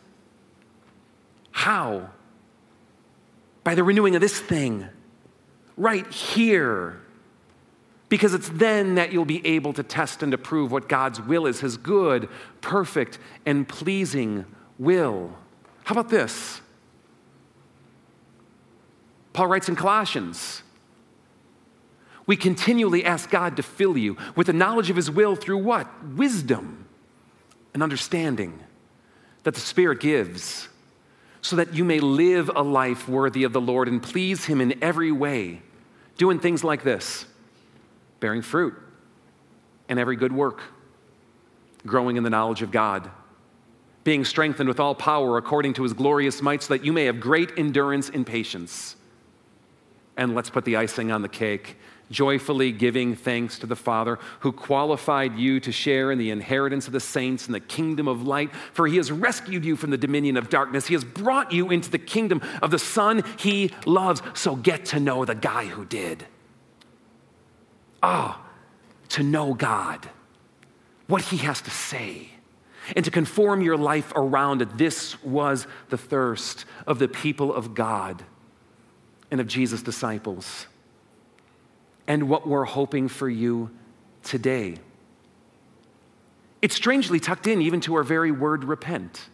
How? 1.51 2.09
By 3.63 3.75
the 3.75 3.83
renewing 3.83 4.15
of 4.15 4.21
this 4.21 4.39
thing, 4.39 4.87
right 5.77 6.11
here. 6.11 6.99
Because 8.09 8.33
it's 8.33 8.49
then 8.49 8.95
that 8.95 9.11
you'll 9.11 9.25
be 9.25 9.45
able 9.45 9.73
to 9.73 9.83
test 9.83 10.23
and 10.23 10.31
to 10.31 10.37
prove 10.37 10.71
what 10.71 10.89
God's 10.89 11.21
will 11.21 11.45
is 11.45 11.59
his 11.59 11.77
good, 11.77 12.29
perfect, 12.61 13.19
and 13.45 13.67
pleasing 13.67 14.45
will. 14.79 15.35
How 15.83 15.93
about 15.93 16.09
this? 16.09 16.61
Paul 19.37 19.45
writes 19.49 19.69
in 19.69 19.75
Colossians 19.75 20.63
we 22.25 22.35
continually 22.35 23.05
ask 23.05 23.29
God 23.29 23.57
to 23.57 23.61
fill 23.61 23.95
you 23.95 24.17
with 24.35 24.47
the 24.47 24.53
knowledge 24.53 24.89
of 24.89 24.95
His 24.95 25.11
will 25.11 25.35
through 25.35 25.59
what? 25.59 25.87
Wisdom 26.03 26.87
and 27.71 27.83
understanding 27.83 28.59
that 29.43 29.53
the 29.53 29.59
Spirit 29.59 29.99
gives. 29.99 30.69
so 31.43 31.55
that 31.55 31.75
you 31.75 31.85
may 31.85 31.99
live 31.99 32.49
a 32.55 32.63
life 32.63 33.07
worthy 33.07 33.43
of 33.43 33.53
the 33.53 33.61
Lord 33.61 33.87
and 33.87 34.01
please 34.01 34.45
Him 34.45 34.59
in 34.59 34.83
every 34.83 35.11
way, 35.11 35.61
doing 36.17 36.39
things 36.39 36.63
like 36.63 36.81
this 36.81 37.27
bearing 38.19 38.41
fruit 38.41 38.73
and 39.87 39.99
every 39.99 40.15
good 40.15 40.31
work, 40.31 40.63
growing 41.85 42.17
in 42.17 42.23
the 42.23 42.31
knowledge 42.31 42.63
of 42.63 42.71
God, 42.71 43.11
being 44.03 44.25
strengthened 44.25 44.67
with 44.67 44.79
all 44.79 44.95
power 44.95 45.37
according 45.37 45.75
to 45.75 45.83
His 45.83 45.93
glorious 45.93 46.41
might, 46.41 46.63
so 46.63 46.73
that 46.73 46.83
you 46.83 46.91
may 46.91 47.05
have 47.05 47.19
great 47.19 47.51
endurance 47.55 48.09
and 48.09 48.25
patience. 48.25 48.95
And 50.17 50.35
let's 50.35 50.49
put 50.49 50.65
the 50.65 50.75
icing 50.75 51.11
on 51.11 51.21
the 51.21 51.29
cake 51.29 51.77
joyfully 52.11 52.71
giving 52.71 53.15
thanks 53.15 53.59
to 53.59 53.67
the 53.67 53.75
Father 53.75 54.19
who 54.41 54.51
qualified 54.51 55.37
you 55.37 55.59
to 55.59 55.71
share 55.71 56.11
in 56.11 56.17
the 56.17 56.31
inheritance 56.31 56.87
of 56.87 56.93
the 56.93 56.99
saints 56.99 57.47
in 57.47 57.53
the 57.53 57.59
kingdom 57.59 58.07
of 58.07 58.25
light. 58.25 58.53
For 58.73 58.87
he 58.87 58.97
has 58.97 59.11
rescued 59.11 59.65
you 59.65 59.75
from 59.75 59.89
the 59.89 59.97
dominion 59.97 60.37
of 60.37 60.49
darkness. 60.49 60.87
He 60.87 60.93
has 60.93 61.03
brought 61.03 61.51
you 61.51 61.69
into 61.69 61.89
the 61.89 61.97
kingdom 61.97 62.41
of 62.61 62.71
the 62.71 62.79
Son 62.79 63.23
he 63.37 63.71
loves. 63.85 64.21
So 64.33 64.55
get 64.55 64.85
to 64.85 64.99
know 64.99 65.25
the 65.25 65.35
guy 65.35 65.65
who 65.65 65.85
did. 65.85 66.25
Ah, 68.01 68.41
oh, 68.41 68.49
to 69.09 69.23
know 69.23 69.53
God, 69.53 70.09
what 71.07 71.23
he 71.23 71.37
has 71.37 71.61
to 71.61 71.71
say. 71.71 72.29
And 72.95 73.03
to 73.03 73.11
conform 73.11 73.61
your 73.61 73.75
life 73.75 74.13
around 74.15 74.61
it. 74.61 74.77
This 74.77 75.21
was 75.21 75.67
the 75.89 75.97
thirst 75.97 76.63
of 76.85 76.99
the 76.99 77.09
people 77.09 77.53
of 77.53 77.73
God 77.73 78.23
and 79.31 79.41
of 79.41 79.47
Jesus' 79.47 79.81
disciples 79.81 80.67
and 82.07 82.29
what 82.29 82.47
we're 82.47 82.65
hoping 82.65 83.07
for 83.07 83.29
you 83.29 83.69
today. 84.23 84.77
It's 86.61 86.75
strangely 86.75 87.19
tucked 87.19 87.47
in 87.47 87.61
even 87.61 87.81
to 87.81 87.95
our 87.95 88.03
very 88.03 88.31
word 88.31 88.63
repent. 88.63 89.29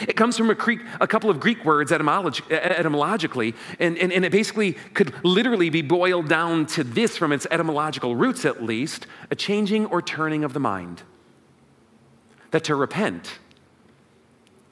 It 0.00 0.16
comes 0.16 0.36
from 0.36 0.50
a, 0.50 0.54
Greek, 0.54 0.80
a 1.00 1.06
couple 1.06 1.30
of 1.30 1.38
Greek 1.38 1.64
words 1.64 1.92
etymolog- 1.92 2.50
etymologically, 2.50 3.54
and, 3.78 3.96
and, 3.98 4.12
and 4.12 4.24
it 4.24 4.32
basically 4.32 4.72
could 4.92 5.14
literally 5.24 5.70
be 5.70 5.82
boiled 5.82 6.28
down 6.28 6.66
to 6.66 6.82
this 6.82 7.16
from 7.16 7.32
its 7.32 7.46
etymological 7.50 8.16
roots, 8.16 8.44
at 8.44 8.62
least 8.62 9.06
a 9.30 9.36
changing 9.36 9.86
or 9.86 10.02
turning 10.02 10.42
of 10.42 10.52
the 10.52 10.60
mind. 10.60 11.02
That 12.50 12.64
to 12.64 12.74
repent 12.74 13.38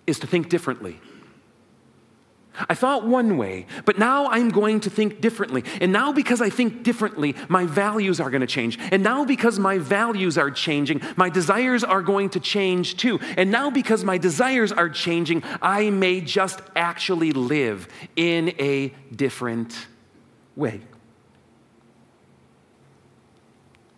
is 0.06 0.18
to 0.20 0.26
think 0.26 0.48
differently 0.48 1.00
I 2.68 2.74
thought 2.74 3.06
one 3.06 3.38
way, 3.38 3.66
but 3.86 3.98
now 3.98 4.26
I'm 4.26 4.50
going 4.50 4.80
to 4.80 4.90
think 4.90 5.20
differently. 5.20 5.64
And 5.80 5.90
now, 5.90 6.12
because 6.12 6.42
I 6.42 6.50
think 6.50 6.82
differently, 6.82 7.34
my 7.48 7.64
values 7.64 8.20
are 8.20 8.30
going 8.30 8.42
to 8.42 8.46
change. 8.46 8.78
And 8.90 9.02
now, 9.02 9.24
because 9.24 9.58
my 9.58 9.78
values 9.78 10.36
are 10.36 10.50
changing, 10.50 11.00
my 11.16 11.30
desires 11.30 11.82
are 11.82 12.02
going 12.02 12.28
to 12.30 12.40
change 12.40 12.96
too. 12.98 13.18
And 13.36 13.50
now, 13.50 13.70
because 13.70 14.04
my 14.04 14.18
desires 14.18 14.70
are 14.70 14.90
changing, 14.90 15.42
I 15.62 15.88
may 15.90 16.20
just 16.20 16.60
actually 16.76 17.32
live 17.32 17.88
in 18.16 18.50
a 18.58 18.88
different 19.14 19.86
way. 20.54 20.82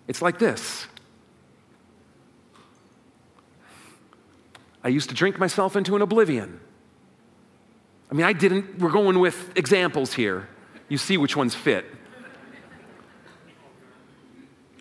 It's 0.06 0.22
like 0.22 0.38
this 0.38 0.86
I 4.84 4.88
used 4.88 5.08
to 5.08 5.14
drink 5.14 5.38
myself 5.38 5.76
into 5.76 5.96
an 5.96 6.02
oblivion. 6.02 6.60
I 8.14 8.16
mean, 8.16 8.26
I 8.26 8.32
didn't, 8.32 8.78
we're 8.78 8.92
going 8.92 9.18
with 9.18 9.50
examples 9.58 10.12
here. 10.12 10.48
You 10.88 10.98
see 10.98 11.16
which 11.16 11.34
ones 11.34 11.56
fit. 11.56 11.84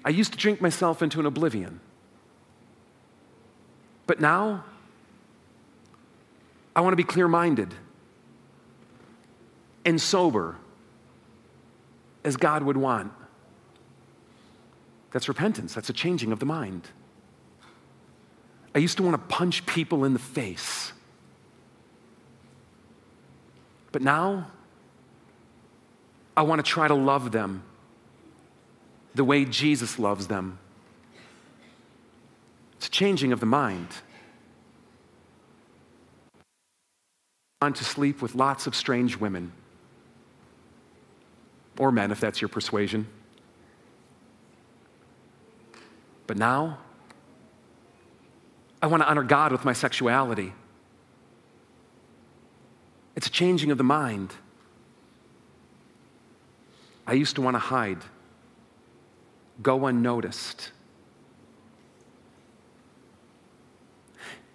I 0.05 0.09
used 0.09 0.33
to 0.33 0.37
drink 0.37 0.61
myself 0.61 1.01
into 1.01 1.19
an 1.19 1.25
oblivion. 1.25 1.79
But 4.05 4.21
now, 4.21 4.65
I 6.75 6.81
want 6.81 6.93
to 6.93 6.95
be 6.95 7.03
clear 7.03 7.27
minded 7.27 7.73
and 9.83 9.99
sober 9.99 10.57
as 12.23 12.37
God 12.37 12.61
would 12.61 12.77
want. 12.77 13.11
That's 15.09 15.27
repentance, 15.27 15.73
that's 15.73 15.89
a 15.89 15.93
changing 15.93 16.31
of 16.31 16.37
the 16.37 16.45
mind. 16.45 16.87
I 18.75 18.77
used 18.77 18.97
to 18.97 19.03
want 19.03 19.15
to 19.15 19.35
punch 19.35 19.65
people 19.65 20.05
in 20.05 20.13
the 20.13 20.19
face. 20.19 20.93
But 23.93 24.01
now, 24.01 24.47
I 26.35 26.41
want 26.41 26.65
to 26.65 26.69
try 26.69 26.87
to 26.87 26.95
love 26.95 27.31
them 27.31 27.63
the 29.13 29.23
way 29.23 29.45
Jesus 29.45 29.99
loves 29.99 30.27
them. 30.27 30.57
It's 32.77 32.87
a 32.87 32.89
changing 32.89 33.31
of 33.31 33.39
the 33.39 33.45
mind. 33.45 33.87
On 37.61 37.71
to 37.71 37.83
sleep 37.85 38.21
with 38.21 38.33
lots 38.33 38.65
of 38.65 38.75
strange 38.75 39.17
women, 39.17 39.53
or 41.77 41.91
men, 41.91 42.11
if 42.11 42.19
that's 42.19 42.41
your 42.41 42.49
persuasion. 42.49 43.07
But 46.25 46.37
now, 46.37 46.79
I 48.81 48.87
want 48.87 49.03
to 49.03 49.07
honor 49.07 49.23
God 49.23 49.51
with 49.51 49.63
my 49.63 49.73
sexuality. 49.73 50.51
It's 53.15 53.27
a 53.27 53.29
changing 53.29 53.71
of 53.71 53.77
the 53.77 53.83
mind. 53.83 54.33
I 57.05 57.13
used 57.13 57.35
to 57.35 57.41
want 57.41 57.55
to 57.55 57.59
hide, 57.59 57.99
go 59.61 59.85
unnoticed. 59.85 60.71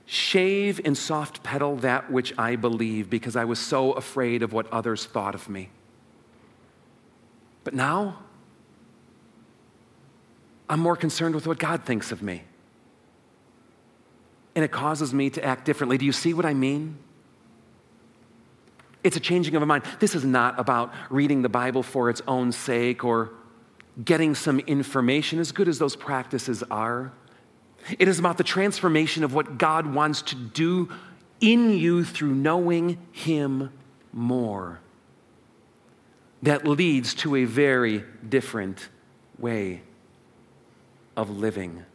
Shave 0.06 0.80
and 0.84 0.96
soft 0.96 1.42
pedal 1.42 1.76
that 1.76 2.10
which 2.10 2.32
I 2.38 2.56
believe 2.56 3.10
because 3.10 3.36
I 3.36 3.44
was 3.44 3.58
so 3.58 3.92
afraid 3.92 4.42
of 4.42 4.54
what 4.54 4.66
others 4.72 5.04
thought 5.04 5.34
of 5.34 5.48
me. 5.50 5.68
But 7.62 7.74
now, 7.74 8.20
I'm 10.70 10.80
more 10.80 10.96
concerned 10.96 11.34
with 11.34 11.46
what 11.46 11.58
God 11.58 11.84
thinks 11.84 12.10
of 12.10 12.22
me. 12.22 12.44
And 14.54 14.64
it 14.64 14.70
causes 14.70 15.12
me 15.12 15.28
to 15.30 15.44
act 15.44 15.66
differently. 15.66 15.98
Do 15.98 16.06
you 16.06 16.12
see 16.12 16.32
what 16.32 16.46
I 16.46 16.54
mean? 16.54 16.98
It's 19.08 19.16
a 19.16 19.20
changing 19.20 19.56
of 19.56 19.62
a 19.62 19.66
mind. 19.66 19.84
This 20.00 20.14
is 20.14 20.22
not 20.22 20.60
about 20.60 20.92
reading 21.08 21.40
the 21.40 21.48
Bible 21.48 21.82
for 21.82 22.10
its 22.10 22.20
own 22.28 22.52
sake 22.52 23.04
or 23.04 23.30
getting 24.04 24.34
some 24.34 24.60
information, 24.60 25.38
as 25.38 25.50
good 25.50 25.66
as 25.66 25.78
those 25.78 25.96
practices 25.96 26.62
are. 26.70 27.10
It 27.98 28.06
is 28.06 28.18
about 28.18 28.36
the 28.36 28.44
transformation 28.44 29.24
of 29.24 29.32
what 29.32 29.56
God 29.56 29.86
wants 29.94 30.20
to 30.20 30.34
do 30.34 30.90
in 31.40 31.70
you 31.70 32.04
through 32.04 32.34
knowing 32.34 32.98
Him 33.12 33.72
more. 34.12 34.78
That 36.42 36.68
leads 36.68 37.14
to 37.14 37.34
a 37.36 37.44
very 37.44 38.04
different 38.28 38.90
way 39.38 39.80
of 41.16 41.30
living. 41.30 41.86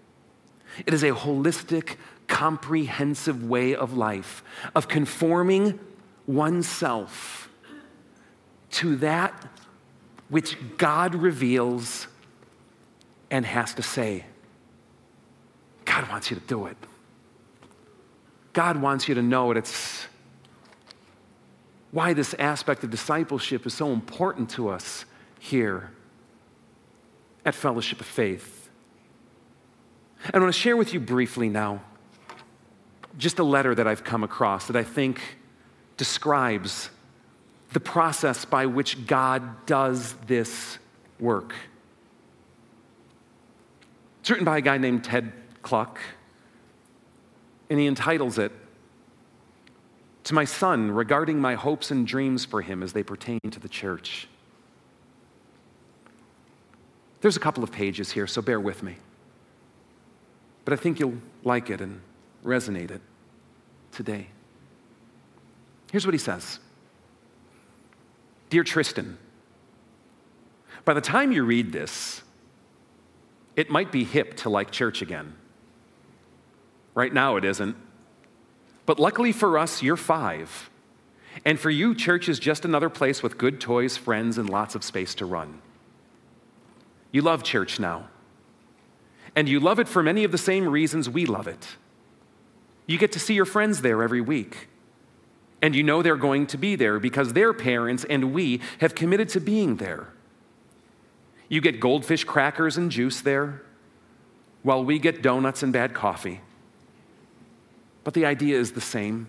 It 0.87 0.95
is 0.95 1.03
a 1.03 1.11
holistic, 1.11 1.97
comprehensive 2.25 3.43
way 3.43 3.75
of 3.75 3.95
life, 3.95 4.43
of 4.73 4.87
conforming 4.87 5.79
oneself 6.27 7.49
to 8.71 8.95
that 8.97 9.47
which 10.29 10.57
God 10.77 11.15
reveals 11.15 12.07
and 13.29 13.45
has 13.45 13.73
to 13.75 13.83
say. 13.83 14.25
God 15.85 16.09
wants 16.09 16.31
you 16.31 16.39
to 16.39 16.45
do 16.47 16.65
it. 16.65 16.77
God 18.53 18.81
wants 18.81 19.07
you 19.07 19.15
to 19.15 19.21
know 19.21 19.51
it. 19.51 19.57
It's 19.57 20.07
why 21.91 22.13
this 22.13 22.33
aspect 22.35 22.83
of 22.83 22.89
discipleship 22.89 23.65
is 23.65 23.73
so 23.73 23.91
important 23.91 24.49
to 24.51 24.69
us 24.69 25.05
here 25.39 25.91
at 27.45 27.53
Fellowship 27.53 27.99
of 27.99 28.07
Faith. 28.07 28.69
I 30.33 30.39
want 30.39 30.53
to 30.53 30.59
share 30.59 30.77
with 30.77 30.93
you 30.93 30.99
briefly 30.99 31.49
now 31.49 31.81
just 33.17 33.39
a 33.39 33.43
letter 33.43 33.75
that 33.75 33.85
I've 33.85 34.03
come 34.03 34.23
across 34.23 34.67
that 34.67 34.75
I 34.75 34.83
think 34.83 35.37
describes 35.97 36.89
the 37.71 37.79
process 37.79 38.45
by 38.45 38.65
which 38.65 39.07
God 39.07 39.65
does 39.65 40.13
this 40.27 40.77
work. 41.19 41.53
It's 44.21 44.29
written 44.29 44.45
by 44.45 44.59
a 44.59 44.61
guy 44.61 44.77
named 44.77 45.03
Ted 45.03 45.33
Kluck, 45.63 45.99
and 47.69 47.79
he 47.79 47.87
entitles 47.87 48.37
it 48.37 48.51
To 50.25 50.33
My 50.33 50.45
Son 50.45 50.91
Regarding 50.91 51.39
My 51.39 51.55
Hopes 51.55 51.91
and 51.91 52.07
Dreams 52.07 52.45
for 52.45 52.61
Him 52.61 52.83
as 52.83 52.93
They 52.93 53.03
Pertain 53.03 53.39
to 53.51 53.59
the 53.59 53.69
Church. 53.69 54.27
There's 57.21 57.37
a 57.37 57.39
couple 57.39 57.63
of 57.63 57.71
pages 57.71 58.11
here, 58.11 58.27
so 58.27 58.41
bear 58.41 58.59
with 58.59 58.83
me. 58.83 58.97
But 60.65 60.73
I 60.73 60.77
think 60.77 60.99
you'll 60.99 61.17
like 61.43 61.69
it 61.69 61.81
and 61.81 62.01
resonate 62.43 62.91
it 62.91 63.01
today. 63.91 64.27
Here's 65.93 66.07
what 66.07 66.15
he 66.15 66.19
says 66.19 66.59
Dear 68.49 68.63
Tristan, 68.63 69.19
by 70.85 70.95
the 70.95 71.01
time 71.01 71.31
you 71.31 71.45
read 71.45 71.71
this, 71.71 72.23
it 73.55 73.69
might 73.69 73.91
be 73.91 74.03
hip 74.03 74.35
to 74.37 74.49
like 74.49 74.71
church 74.71 75.03
again. 75.03 75.35
Right 76.95 77.13
now, 77.13 77.35
it 77.35 77.45
isn't. 77.45 77.75
But 78.87 78.99
luckily 78.99 79.31
for 79.31 79.57
us, 79.57 79.83
you're 79.83 79.95
five. 79.95 80.71
And 81.45 81.59
for 81.59 81.69
you, 81.69 81.93
church 81.93 82.27
is 82.27 82.39
just 82.39 82.65
another 82.65 82.89
place 82.89 83.21
with 83.21 83.37
good 83.37 83.61
toys, 83.61 83.95
friends, 83.95 84.39
and 84.39 84.49
lots 84.49 84.73
of 84.73 84.83
space 84.83 85.13
to 85.15 85.27
run. 85.27 85.61
You 87.11 87.21
love 87.21 87.43
church 87.43 87.79
now. 87.79 88.07
And 89.35 89.47
you 89.47 89.59
love 89.59 89.79
it 89.79 89.87
for 89.87 90.01
many 90.01 90.23
of 90.23 90.31
the 90.31 90.37
same 90.39 90.67
reasons 90.67 91.07
we 91.07 91.27
love 91.27 91.47
it. 91.47 91.67
You 92.87 92.97
get 92.97 93.11
to 93.11 93.19
see 93.19 93.35
your 93.35 93.45
friends 93.45 93.81
there 93.81 94.01
every 94.01 94.21
week. 94.21 94.69
And 95.63 95.73
you 95.77 95.81
know 95.81 96.01
they're 96.01 96.17
going 96.17 96.45
to 96.47 96.57
be 96.57 96.75
there 96.75 96.99
because 96.99 97.31
their 97.31 97.53
parents 97.53 98.03
and 98.03 98.33
we 98.33 98.59
have 98.79 98.93
committed 98.95 99.29
to 99.29 99.39
being 99.39 99.77
there. 99.77 100.09
You 101.47 101.61
get 101.61 101.79
goldfish 101.79 102.25
crackers 102.25 102.75
and 102.75 102.91
juice 102.91 103.21
there, 103.21 103.61
while 104.61 104.83
we 104.83 104.99
get 104.99 105.21
donuts 105.21 105.63
and 105.63 105.71
bad 105.71 105.93
coffee. 105.93 106.41
But 108.03 108.13
the 108.13 108.25
idea 108.25 108.59
is 108.59 108.73
the 108.73 108.81
same 108.81 109.27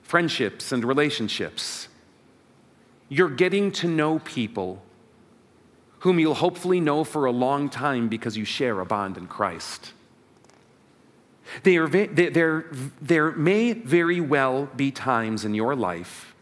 friendships 0.00 0.72
and 0.72 0.82
relationships. 0.82 1.88
You're 3.10 3.28
getting 3.28 3.70
to 3.72 3.88
know 3.88 4.18
people 4.20 4.82
whom 6.00 6.18
you'll 6.18 6.34
hopefully 6.34 6.80
know 6.80 7.04
for 7.04 7.26
a 7.26 7.32
long 7.32 7.68
time 7.68 8.08
because 8.08 8.36
you 8.36 8.46
share 8.46 8.80
a 8.80 8.86
bond 8.86 9.18
in 9.18 9.26
Christ. 9.26 9.92
There, 11.62 11.86
there, 11.86 12.64
there 13.00 13.32
may 13.32 13.72
very 13.72 14.20
well 14.20 14.66
be 14.76 14.90
times 14.90 15.44
in 15.44 15.54
your 15.54 15.76
life 15.76 16.34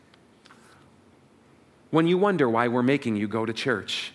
when 1.91 2.07
you 2.07 2.17
wonder 2.17 2.49
why 2.49 2.69
we're 2.69 2.83
making 2.83 3.17
you 3.17 3.27
go 3.27 3.45
to 3.45 3.53
church. 3.53 4.13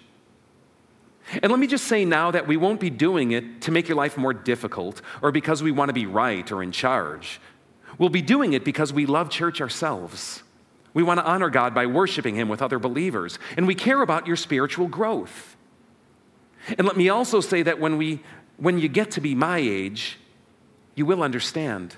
And 1.42 1.52
let 1.52 1.60
me 1.60 1.68
just 1.68 1.86
say 1.86 2.06
now 2.06 2.32
that 2.32 2.48
we 2.48 2.56
won't 2.56 2.80
be 2.80 2.90
doing 2.90 3.32
it 3.32 3.62
to 3.64 3.72
make 3.72 3.88
your 3.88 3.98
life 3.98 4.18
more 4.18 4.34
difficult 4.34 5.02
or 5.22 5.32
because 5.32 5.64
we 5.64 5.72
want 5.72 5.90
to 5.90 5.94
be 5.94 6.06
right 6.06 6.50
or 6.52 6.62
in 6.62 6.72
charge. 6.72 7.42
We'll 7.98 8.10
be 8.10 8.22
doing 8.22 8.54
it 8.54 8.64
because 8.64 8.94
we 8.94 9.06
love 9.06 9.30
church 9.30 9.62
ourselves. 9.62 10.44
We 10.94 11.04
want 11.04 11.20
to 11.20 11.26
honor 11.26 11.50
God 11.50 11.74
by 11.74 11.88
worshiping 11.88 12.36
Him 12.36 12.48
with 12.48 12.62
other 12.62 12.80
believers, 12.80 13.38
and 13.58 13.68
we 13.68 13.76
care 13.76 14.02
about 14.02 14.28
your 14.28 14.38
spiritual 14.38 14.88
growth. 14.88 15.58
And 16.78 16.88
let 16.88 16.96
me 16.96 17.10
also 17.10 17.42
say 17.42 17.64
that 17.64 17.80
when, 17.80 17.98
we, 17.98 18.22
when 18.58 18.80
you 18.80 18.88
get 18.88 19.12
to 19.12 19.22
be 19.22 19.36
my 19.36 19.58
age, 19.58 20.18
you 20.96 21.06
will 21.06 21.22
understand. 21.22 21.96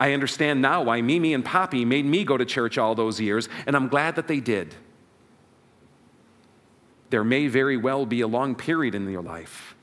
I 0.00 0.12
understand 0.12 0.60
now 0.62 0.82
why 0.82 1.00
Mimi 1.00 1.34
and 1.34 1.44
Poppy 1.44 1.84
made 1.84 2.04
me 2.04 2.24
go 2.24 2.36
to 2.36 2.44
church 2.44 2.78
all 2.78 2.94
those 2.94 3.20
years, 3.20 3.48
and 3.66 3.74
I'm 3.74 3.88
glad 3.88 4.16
that 4.16 4.28
they 4.28 4.40
did. 4.40 4.74
There 7.10 7.24
may 7.24 7.48
very 7.48 7.76
well 7.76 8.04
be 8.04 8.20
a 8.20 8.26
long 8.26 8.54
period 8.54 8.94
in 8.94 9.08
your 9.10 9.22
life 9.22 9.74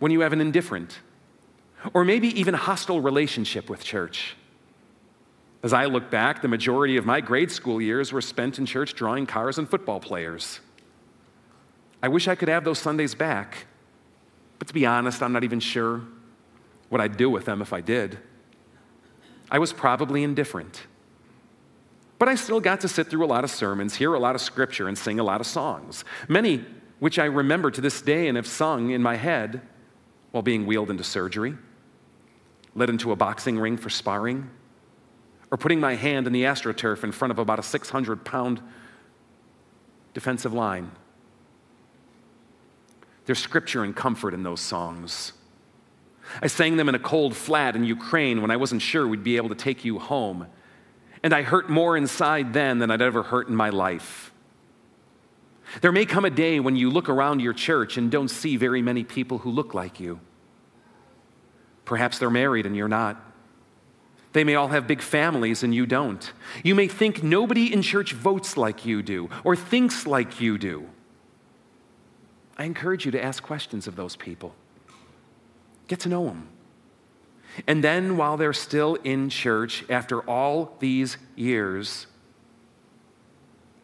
when 0.00 0.10
you 0.10 0.20
have 0.20 0.32
an 0.32 0.40
indifferent 0.40 0.98
or 1.94 2.04
maybe 2.04 2.28
even 2.38 2.54
hostile 2.54 3.00
relationship 3.00 3.70
with 3.70 3.84
church. 3.84 4.36
As 5.62 5.72
I 5.72 5.84
look 5.84 6.10
back, 6.10 6.42
the 6.42 6.48
majority 6.48 6.96
of 6.96 7.06
my 7.06 7.20
grade 7.20 7.50
school 7.50 7.80
years 7.80 8.12
were 8.12 8.20
spent 8.20 8.58
in 8.58 8.66
church 8.66 8.94
drawing 8.94 9.26
cars 9.26 9.58
and 9.58 9.68
football 9.68 10.00
players. 10.00 10.60
I 12.02 12.08
wish 12.08 12.26
I 12.26 12.34
could 12.34 12.48
have 12.48 12.64
those 12.64 12.80
Sundays 12.80 13.14
back, 13.14 13.66
but 14.58 14.66
to 14.66 14.74
be 14.74 14.84
honest, 14.84 15.22
I'm 15.22 15.32
not 15.32 15.44
even 15.44 15.60
sure 15.60 16.02
what 16.92 17.00
I'd 17.00 17.16
do 17.16 17.30
with 17.30 17.46
them 17.46 17.62
if 17.62 17.72
I 17.72 17.80
did. 17.80 18.18
I 19.50 19.58
was 19.58 19.72
probably 19.72 20.22
indifferent. 20.22 20.82
But 22.18 22.28
I 22.28 22.34
still 22.34 22.60
got 22.60 22.82
to 22.82 22.88
sit 22.88 23.06
through 23.08 23.24
a 23.24 23.26
lot 23.26 23.44
of 23.44 23.50
sermons, 23.50 23.94
hear 23.94 24.12
a 24.12 24.18
lot 24.18 24.34
of 24.34 24.42
scripture, 24.42 24.88
and 24.88 24.98
sing 24.98 25.18
a 25.18 25.24
lot 25.24 25.40
of 25.40 25.46
songs, 25.46 26.04
many 26.28 26.66
which 26.98 27.18
I 27.18 27.24
remember 27.24 27.70
to 27.70 27.80
this 27.80 28.02
day 28.02 28.28
and 28.28 28.36
have 28.36 28.46
sung 28.46 28.90
in 28.90 29.02
my 29.02 29.16
head 29.16 29.62
while 30.32 30.42
being 30.42 30.66
wheeled 30.66 30.90
into 30.90 31.02
surgery, 31.02 31.56
led 32.74 32.90
into 32.90 33.10
a 33.10 33.16
boxing 33.16 33.58
ring 33.58 33.78
for 33.78 33.88
sparring, 33.88 34.50
or 35.50 35.56
putting 35.56 35.80
my 35.80 35.94
hand 35.94 36.26
in 36.26 36.34
the 36.34 36.42
astroturf 36.42 37.04
in 37.04 37.12
front 37.12 37.32
of 37.32 37.38
about 37.38 37.58
a 37.58 37.62
600 37.62 38.22
pound 38.22 38.60
defensive 40.12 40.52
line. 40.52 40.90
There's 43.24 43.38
scripture 43.38 43.82
and 43.82 43.96
comfort 43.96 44.34
in 44.34 44.42
those 44.42 44.60
songs. 44.60 45.32
I 46.40 46.46
sang 46.46 46.76
them 46.76 46.88
in 46.88 46.94
a 46.94 46.98
cold 46.98 47.36
flat 47.36 47.76
in 47.76 47.84
Ukraine 47.84 48.40
when 48.40 48.50
I 48.50 48.56
wasn't 48.56 48.82
sure 48.82 49.06
we'd 49.06 49.24
be 49.24 49.36
able 49.36 49.48
to 49.50 49.54
take 49.54 49.84
you 49.84 49.98
home 49.98 50.46
and 51.22 51.32
I 51.32 51.42
hurt 51.42 51.70
more 51.70 51.96
inside 51.96 52.52
then 52.52 52.78
than 52.78 52.90
I'd 52.90 53.02
ever 53.02 53.22
hurt 53.22 53.48
in 53.48 53.54
my 53.54 53.70
life. 53.70 54.32
There 55.80 55.92
may 55.92 56.04
come 56.04 56.24
a 56.24 56.30
day 56.30 56.60
when 56.60 56.76
you 56.76 56.90
look 56.90 57.08
around 57.08 57.40
your 57.40 57.52
church 57.52 57.96
and 57.96 58.10
don't 58.10 58.28
see 58.28 58.56
very 58.56 58.82
many 58.82 59.04
people 59.04 59.38
who 59.38 59.50
look 59.50 59.72
like 59.72 60.00
you. 60.00 60.20
Perhaps 61.84 62.18
they're 62.18 62.30
married 62.30 62.66
and 62.66 62.76
you're 62.76 62.88
not. 62.88 63.24
They 64.32 64.44
may 64.44 64.54
all 64.54 64.68
have 64.68 64.86
big 64.86 65.00
families 65.00 65.62
and 65.62 65.74
you 65.74 65.86
don't. 65.86 66.32
You 66.64 66.74
may 66.74 66.88
think 66.88 67.22
nobody 67.22 67.72
in 67.72 67.82
church 67.82 68.12
votes 68.12 68.56
like 68.56 68.84
you 68.84 69.02
do 69.02 69.28
or 69.44 69.54
thinks 69.54 70.06
like 70.06 70.40
you 70.40 70.58
do. 70.58 70.88
I 72.58 72.64
encourage 72.64 73.04
you 73.04 73.12
to 73.12 73.22
ask 73.22 73.42
questions 73.42 73.86
of 73.86 73.96
those 73.96 74.16
people. 74.16 74.54
Get 75.88 76.00
to 76.00 76.08
know 76.08 76.24
them. 76.24 76.48
And 77.66 77.84
then, 77.84 78.16
while 78.16 78.36
they're 78.36 78.52
still 78.52 78.94
in 79.04 79.28
church 79.28 79.84
after 79.90 80.20
all 80.22 80.74
these 80.78 81.18
years, 81.36 82.06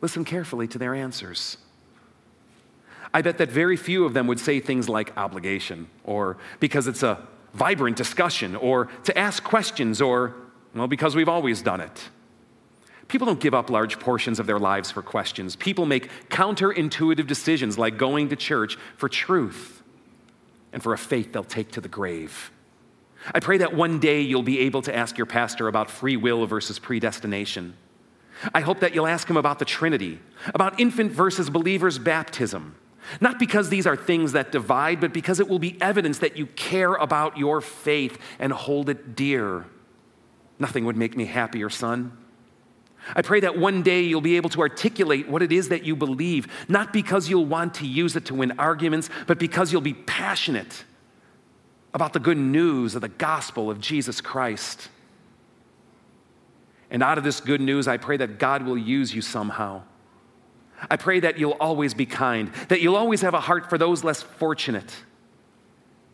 listen 0.01 0.25
carefully 0.25 0.67
to 0.69 0.79
their 0.79 0.95
answers. 0.95 1.59
I 3.13 3.23
bet 3.23 3.39
that 3.39 3.51
very 3.51 3.77
few 3.77 4.05
of 4.05 4.15
them 4.15 4.27
would 4.27 4.41
say 4.41 4.61
things 4.61 4.89
like 4.89 5.17
obligation, 5.17 5.89
or 6.05 6.39
because 6.61 6.87
it's 6.87 7.03
a 7.03 7.27
vibrant 7.53 7.97
discussion, 7.97 8.57
or 8.57 8.87
to 9.05 9.17
ask 9.19 9.43
questions, 9.43 10.01
or, 10.01 10.35
well, 10.75 10.87
because 10.87 11.15
we've 11.15 11.29
always 11.29 11.61
done 11.61 11.81
it. 11.81 12.09
People 13.09 13.27
don't 13.27 13.41
give 13.41 13.55
up 13.55 13.71
large 13.71 13.99
portions 13.99 14.39
of 14.39 14.47
their 14.47 14.59
lives 14.59 14.91
for 14.91 15.03
questions. 15.03 15.57
People 15.57 15.87
make 15.87 16.11
counterintuitive 16.29 17.27
decisions 17.27 17.79
like 17.79 17.97
going 17.97 18.29
to 18.29 18.37
church 18.37 18.77
for 18.97 19.09
truth 19.09 19.79
and 20.73 20.83
for 20.83 20.93
a 20.93 20.99
faith 20.99 21.33
they'll 21.33 21.45
take 21.45 21.71
to 21.73 21.81
the 21.81 21.89
grave. 21.89 22.51
I 23.35 23.41
pray 23.41 23.59
that 23.59 23.75
one 23.75 23.99
day 23.99 24.21
you'll 24.21 24.43
be 24.43 24.61
able 24.61 24.83
to 24.83 24.95
ask 24.95 25.19
your 25.19 25.27
pastor 25.27 25.69
about 25.69 25.91
free 25.91 26.17
will 26.17 26.47
versus 26.47 26.79
predestination. 26.79 27.75
I 28.55 28.61
hope 28.61 28.81
that 28.81 28.95
you'll 28.95 29.07
ask 29.07 29.29
him 29.29 29.37
about 29.37 29.59
the 29.59 29.65
Trinity, 29.65 30.21
about 30.55 30.79
infant 30.79 31.13
versus 31.13 31.51
believer's 31.51 31.99
baptism. 31.99 32.77
Not 33.21 33.39
because 33.39 33.69
these 33.69 33.87
are 33.87 33.97
things 33.97 34.33
that 34.33 34.53
divide, 34.53 35.01
but 35.01 35.13
because 35.13 35.41
it 35.41 35.49
will 35.49 35.59
be 35.59 35.81
evidence 35.81 36.19
that 36.19 36.37
you 36.37 36.47
care 36.47 36.95
about 36.95 37.37
your 37.37 37.61
faith 37.61 38.19
and 38.39 38.53
hold 38.53 38.89
it 38.89 39.17
dear. 39.17 39.65
Nothing 40.59 40.85
would 40.85 40.97
make 40.97 41.17
me 41.17 41.25
happier, 41.25 41.71
son. 41.71 42.17
I 43.15 43.23
pray 43.23 43.41
that 43.41 43.59
one 43.59 43.83
day 43.83 44.03
you'll 44.03 44.21
be 44.21 44.37
able 44.37 44.51
to 44.51 44.61
articulate 44.61 45.29
what 45.29 45.43
it 45.43 45.53
is 45.53 45.69
that 45.69 45.85
you 45.85 45.97
believe, 45.97 46.47
not 46.69 46.93
because 46.93 47.29
you'll 47.29 47.47
want 47.47 47.75
to 47.75 47.87
use 47.87 48.17
it 48.17 48.27
to 48.27 48.35
win 48.35 48.59
arguments, 48.59 49.09
but 49.27 49.39
because 49.39 49.73
you'll 49.73 49.81
be 49.81 49.95
passionate 49.95 50.85
about 51.95 52.13
the 52.13 52.21
good 52.21 52.37
news 52.37 52.95
of 52.95 53.01
the 53.01 53.09
gospel 53.09 53.71
of 53.71 53.81
Jesus 53.81 54.21
Christ. 54.21 54.89
And 56.91 57.03
out 57.03 57.19
of 57.19 57.25
this 57.25 57.41
good 57.41 57.61
news, 57.61 57.89
I 57.89 57.97
pray 57.97 58.17
that 58.19 58.39
God 58.39 58.65
will 58.65 58.79
use 58.79 59.15
you 59.15 59.23
somehow. 59.23 59.83
I 60.91 60.97
pray 60.97 61.21
that 61.21 61.39
you'll 61.39 61.57
always 61.61 61.93
be 61.95 62.07
kind, 62.07 62.53
that 62.69 62.81
you'll 62.81 62.97
always 62.97 63.21
have 63.23 63.35
a 63.35 63.41
heart 63.41 63.69
for 63.69 63.79
those 63.79 64.05
less 64.05 64.23
fortunate, 64.23 64.95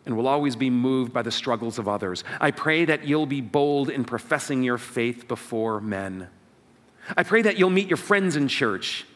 and 0.07 0.17
will 0.17 0.29
always 0.29 0.57
be 0.57 0.71
moved 0.71 1.13
by 1.13 1.23
the 1.23 1.31
struggles 1.31 1.79
of 1.79 1.89
others. 1.89 2.25
I 2.41 2.51
pray 2.51 2.85
that 2.87 3.05
you'll 3.05 3.27
be 3.27 3.41
bold 3.41 3.91
in 3.91 4.05
professing 4.05 4.63
your 4.63 4.79
faith 4.79 5.29
before 5.29 5.81
men. 5.81 6.29
I 7.17 7.23
pray 7.23 7.43
that 7.43 7.59
you'll 7.59 7.71
meet 7.71 7.89
your 7.89 7.97
friends 7.97 8.37
in 8.37 8.49
church 8.49 9.07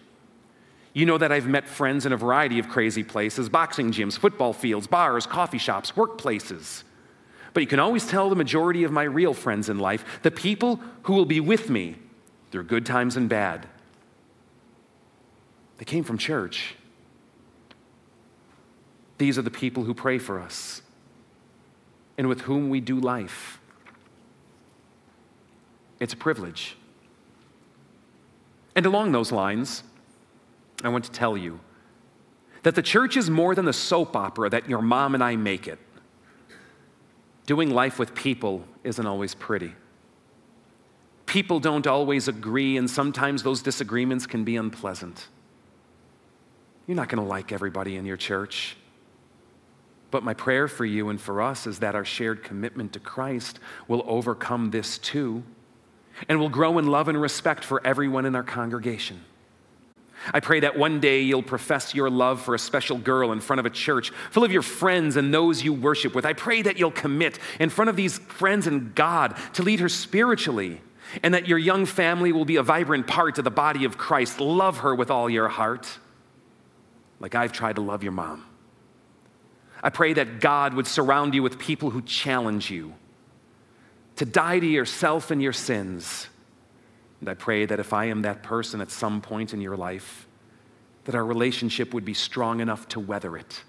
you 0.98 1.06
know 1.06 1.18
that 1.18 1.30
I've 1.30 1.46
met 1.46 1.68
friends 1.68 2.06
in 2.06 2.12
a 2.12 2.16
variety 2.16 2.58
of 2.58 2.68
crazy 2.68 3.04
places 3.04 3.48
boxing 3.48 3.92
gyms, 3.92 4.18
football 4.18 4.52
fields, 4.52 4.86
bars, 4.86 5.26
coffee 5.26 5.58
shops, 5.58 5.92
workplaces. 5.92 6.82
But 7.52 7.60
you 7.60 7.66
can 7.66 7.78
always 7.78 8.06
tell 8.06 8.28
the 8.28 8.36
majority 8.36 8.84
of 8.84 8.92
my 8.92 9.04
real 9.04 9.34
friends 9.34 9.68
in 9.68 9.78
life, 9.78 10.04
the 10.22 10.30
people 10.30 10.80
who 11.02 11.14
will 11.14 11.24
be 11.24 11.40
with 11.40 11.70
me 11.70 11.96
through 12.50 12.64
good 12.64 12.86
times 12.86 13.16
and 13.16 13.28
bad, 13.28 13.68
they 15.78 15.84
came 15.84 16.04
from 16.04 16.18
church. 16.18 16.74
These 19.18 19.38
are 19.38 19.42
the 19.42 19.50
people 19.50 19.84
who 19.84 19.94
pray 19.94 20.18
for 20.18 20.40
us 20.40 20.82
and 22.16 22.28
with 22.28 22.42
whom 22.42 22.70
we 22.70 22.80
do 22.80 22.98
life. 22.98 23.60
It's 26.00 26.12
a 26.12 26.16
privilege. 26.16 26.77
And 28.78 28.86
along 28.86 29.10
those 29.10 29.32
lines, 29.32 29.82
I 30.84 30.88
want 30.88 31.04
to 31.04 31.10
tell 31.10 31.36
you 31.36 31.58
that 32.62 32.76
the 32.76 32.82
church 32.82 33.16
is 33.16 33.28
more 33.28 33.56
than 33.56 33.64
the 33.64 33.72
soap 33.72 34.14
opera 34.14 34.48
that 34.50 34.68
your 34.68 34.82
mom 34.82 35.14
and 35.14 35.24
I 35.24 35.34
make 35.34 35.66
it. 35.66 35.80
Doing 37.44 37.70
life 37.70 37.98
with 37.98 38.14
people 38.14 38.64
isn't 38.84 39.04
always 39.04 39.34
pretty. 39.34 39.72
People 41.26 41.58
don't 41.58 41.88
always 41.88 42.28
agree, 42.28 42.76
and 42.76 42.88
sometimes 42.88 43.42
those 43.42 43.62
disagreements 43.62 44.28
can 44.28 44.44
be 44.44 44.54
unpleasant. 44.54 45.26
You're 46.86 46.94
not 46.94 47.08
going 47.08 47.20
to 47.20 47.28
like 47.28 47.50
everybody 47.50 47.96
in 47.96 48.06
your 48.06 48.16
church. 48.16 48.76
But 50.12 50.22
my 50.22 50.34
prayer 50.34 50.68
for 50.68 50.84
you 50.84 51.08
and 51.08 51.20
for 51.20 51.42
us 51.42 51.66
is 51.66 51.80
that 51.80 51.96
our 51.96 52.04
shared 52.04 52.44
commitment 52.44 52.92
to 52.92 53.00
Christ 53.00 53.58
will 53.88 54.04
overcome 54.06 54.70
this 54.70 54.98
too 54.98 55.42
and 56.28 56.40
will 56.40 56.48
grow 56.48 56.78
in 56.78 56.86
love 56.86 57.08
and 57.08 57.20
respect 57.20 57.64
for 57.64 57.86
everyone 57.86 58.24
in 58.24 58.34
our 58.34 58.42
congregation. 58.42 59.20
I 60.32 60.40
pray 60.40 60.60
that 60.60 60.76
one 60.76 61.00
day 61.00 61.22
you'll 61.22 61.42
profess 61.42 61.94
your 61.94 62.10
love 62.10 62.42
for 62.42 62.54
a 62.54 62.58
special 62.58 62.98
girl 62.98 63.32
in 63.32 63.40
front 63.40 63.60
of 63.60 63.66
a 63.66 63.70
church 63.70 64.10
full 64.30 64.44
of 64.44 64.52
your 64.52 64.62
friends 64.62 65.16
and 65.16 65.32
those 65.32 65.62
you 65.62 65.72
worship 65.72 66.14
with. 66.14 66.26
I 66.26 66.32
pray 66.32 66.62
that 66.62 66.78
you'll 66.78 66.90
commit 66.90 67.38
in 67.60 67.70
front 67.70 67.88
of 67.88 67.96
these 67.96 68.18
friends 68.18 68.66
and 68.66 68.94
God 68.94 69.36
to 69.54 69.62
lead 69.62 69.80
her 69.80 69.88
spiritually, 69.88 70.80
and 71.22 71.32
that 71.34 71.48
your 71.48 71.58
young 71.58 71.86
family 71.86 72.32
will 72.32 72.44
be 72.44 72.56
a 72.56 72.62
vibrant 72.62 73.06
part 73.06 73.38
of 73.38 73.44
the 73.44 73.50
body 73.50 73.84
of 73.84 73.96
Christ. 73.96 74.40
Love 74.40 74.78
her 74.78 74.94
with 74.94 75.10
all 75.10 75.30
your 75.30 75.48
heart, 75.48 75.98
like 77.20 77.34
I've 77.34 77.52
tried 77.52 77.76
to 77.76 77.82
love 77.82 78.02
your 78.02 78.12
mom. 78.12 78.44
I 79.82 79.90
pray 79.90 80.12
that 80.14 80.40
God 80.40 80.74
would 80.74 80.86
surround 80.86 81.34
you 81.34 81.42
with 81.42 81.58
people 81.58 81.90
who 81.90 82.02
challenge 82.02 82.70
you 82.70 82.94
to 84.18 84.24
die 84.24 84.58
to 84.58 84.66
yourself 84.66 85.30
and 85.30 85.42
your 85.42 85.52
sins 85.52 86.28
and 87.20 87.28
I 87.28 87.34
pray 87.34 87.66
that 87.66 87.80
if 87.80 87.92
I 87.92 88.06
am 88.06 88.22
that 88.22 88.42
person 88.42 88.80
at 88.80 88.90
some 88.90 89.20
point 89.20 89.52
in 89.52 89.60
your 89.60 89.76
life, 89.76 90.26
that 91.04 91.14
our 91.14 91.24
relationship 91.24 91.94
would 91.94 92.04
be 92.04 92.14
strong 92.14 92.60
enough 92.60 92.86
to 92.88 93.00
weather 93.00 93.36
it. 93.36 93.62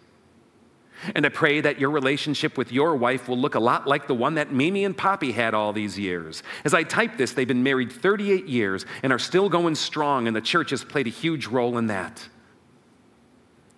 And 1.15 1.25
I 1.25 1.29
pray 1.29 1.61
that 1.61 1.79
your 1.79 1.91
relationship 1.91 2.57
with 2.57 2.73
your 2.73 2.93
wife 2.95 3.29
will 3.29 3.37
look 3.37 3.55
a 3.55 3.59
lot 3.59 3.87
like 3.87 4.07
the 4.07 4.13
one 4.13 4.35
that 4.35 4.51
Mimi 4.51 4.83
and 4.83 4.95
Poppy 4.95 5.31
had 5.31 5.53
all 5.53 5.71
these 5.71 5.97
years. 5.97 6.43
As 6.65 6.73
I 6.73 6.83
type 6.83 7.17
this, 7.17 7.31
they've 7.31 7.47
been 7.47 7.63
married 7.63 7.91
38 7.91 8.45
years 8.47 8.85
and 9.01 9.13
are 9.13 9.19
still 9.19 9.47
going 9.47 9.75
strong, 9.75 10.27
and 10.27 10.35
the 10.35 10.41
church 10.41 10.71
has 10.71 10.83
played 10.83 11.07
a 11.07 11.11
huge 11.11 11.47
role 11.47 11.77
in 11.77 11.87
that. 11.87 12.27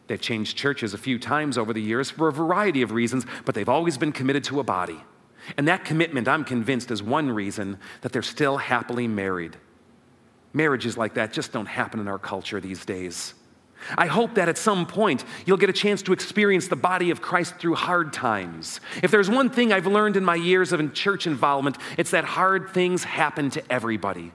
They've 0.08 0.20
changed 0.20 0.58
churches 0.58 0.96
a 0.96 0.98
few 0.98 1.20
times 1.20 1.60
over 1.60 1.74
the 1.74 1.82
years 1.82 2.10
for 2.10 2.28
a 2.28 2.34
variety 2.34 2.82
of 2.82 2.92
reasons, 2.92 3.26
but 3.46 3.54
they've 3.54 3.70
always 3.70 4.00
been 4.00 4.12
committed 4.12 4.44
to 4.46 4.60
a 4.60 4.64
body. 4.64 5.00
And 5.58 5.68
that 5.68 5.86
commitment, 5.86 6.28
I'm 6.28 6.44
convinced, 6.44 6.92
is 6.92 7.02
one 7.02 7.30
reason 7.30 7.78
that 8.02 8.12
they're 8.12 8.22
still 8.22 8.58
happily 8.58 9.08
married. 9.08 9.58
Marriages 10.54 10.98
like 10.98 11.14
that 11.16 11.34
just 11.34 11.52
don't 11.52 11.66
happen 11.66 12.00
in 12.00 12.08
our 12.08 12.20
culture 12.20 12.60
these 12.60 12.86
days. 12.86 13.34
I 13.98 14.06
hope 14.06 14.36
that 14.36 14.50
at 14.50 14.58
some 14.58 14.86
point 14.86 15.26
you'll 15.46 15.58
get 15.58 15.70
a 15.70 15.74
chance 15.74 16.02
to 16.04 16.14
experience 16.14 16.68
the 16.68 16.76
body 16.76 17.10
of 17.10 17.22
Christ 17.22 17.56
through 17.58 17.76
hard 17.76 18.14
times. 18.14 18.80
If 19.02 19.12
there's 19.12 19.30
one 19.30 19.50
thing 19.50 19.74
I've 19.74 19.88
learned 19.88 20.18
in 20.18 20.26
my 20.26 20.36
years 20.36 20.72
of 20.72 20.94
church 20.94 21.26
involvement, 21.26 21.78
it's 21.98 22.12
that 22.12 22.26
hard 22.26 22.70
things 22.70 23.04
happen 23.04 23.50
to 23.52 23.72
everybody. 23.72 24.32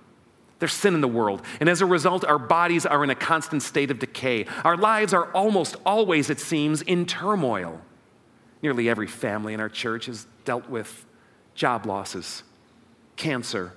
There's 0.58 0.72
sin 0.72 0.94
in 0.94 1.02
the 1.02 1.08
world, 1.08 1.42
and 1.60 1.68
as 1.68 1.82
a 1.82 1.86
result, 1.86 2.24
our 2.24 2.38
bodies 2.38 2.86
are 2.86 3.04
in 3.04 3.10
a 3.10 3.14
constant 3.14 3.62
state 3.62 3.90
of 3.90 3.98
decay. 3.98 4.46
Our 4.64 4.76
lives 4.76 5.12
are 5.12 5.30
almost 5.32 5.76
always, 5.84 6.30
it 6.30 6.40
seems, 6.40 6.80
in 6.80 7.04
turmoil. 7.04 7.80
Nearly 8.62 8.88
every 8.88 9.06
family 9.06 9.54
in 9.54 9.60
our 9.60 9.68
church 9.68 10.06
has 10.06 10.26
dealt 10.44 10.68
with 10.68 11.04
job 11.54 11.86
losses, 11.86 12.42
cancer, 13.16 13.72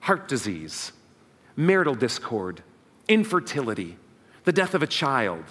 heart 0.00 0.28
disease, 0.28 0.92
marital 1.56 1.94
discord, 1.94 2.62
infertility, 3.08 3.96
the 4.44 4.52
death 4.52 4.74
of 4.74 4.82
a 4.82 4.86
child, 4.86 5.44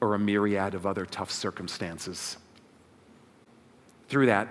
or 0.00 0.14
a 0.14 0.18
myriad 0.18 0.74
of 0.74 0.86
other 0.86 1.06
tough 1.06 1.30
circumstances. 1.30 2.36
Through 4.08 4.26
that, 4.26 4.48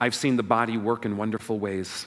I've 0.00 0.14
seen 0.14 0.36
the 0.36 0.42
body 0.42 0.76
work 0.76 1.06
in 1.06 1.16
wonderful 1.16 1.58
ways. 1.58 2.06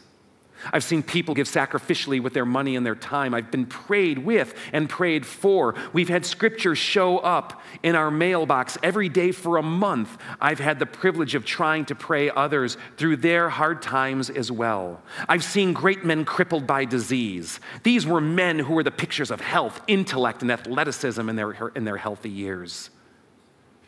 I've 0.71 0.83
seen 0.83 1.03
people 1.03 1.33
give 1.33 1.47
sacrificially 1.47 2.21
with 2.21 2.33
their 2.33 2.45
money 2.45 2.75
and 2.75 2.85
their 2.85 2.95
time. 2.95 3.33
I've 3.33 3.51
been 3.51 3.65
prayed 3.65 4.19
with 4.19 4.53
and 4.73 4.89
prayed 4.89 5.25
for. 5.25 5.75
We've 5.93 6.09
had 6.09 6.25
scripture 6.25 6.75
show 6.75 7.19
up 7.19 7.61
in 7.83 7.95
our 7.95 8.11
mailbox 8.11 8.77
every 8.83 9.09
day 9.09 9.31
for 9.31 9.57
a 9.57 9.63
month. 9.63 10.17
I've 10.41 10.59
had 10.59 10.79
the 10.79 10.85
privilege 10.85 11.35
of 11.35 11.45
trying 11.45 11.85
to 11.85 11.95
pray 11.95 12.29
others 12.29 12.77
through 12.97 13.17
their 13.17 13.49
hard 13.49 13.81
times 13.81 14.29
as 14.29 14.51
well. 14.51 15.01
I've 15.29 15.43
seen 15.43 15.73
great 15.73 16.03
men 16.03 16.25
crippled 16.25 16.67
by 16.67 16.85
disease. 16.85 17.59
These 17.83 18.05
were 18.05 18.21
men 18.21 18.59
who 18.59 18.73
were 18.73 18.83
the 18.83 18.91
pictures 18.91 19.31
of 19.31 19.41
health, 19.41 19.81
intellect, 19.87 20.41
and 20.41 20.51
athleticism 20.51 21.27
in 21.29 21.35
their, 21.35 21.67
in 21.69 21.85
their 21.85 21.97
healthy 21.97 22.29
years. 22.29 22.89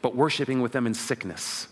But 0.02 0.16
worshiping 0.16 0.62
with 0.62 0.72
them 0.72 0.88
in 0.88 0.94
sickness 0.94 1.68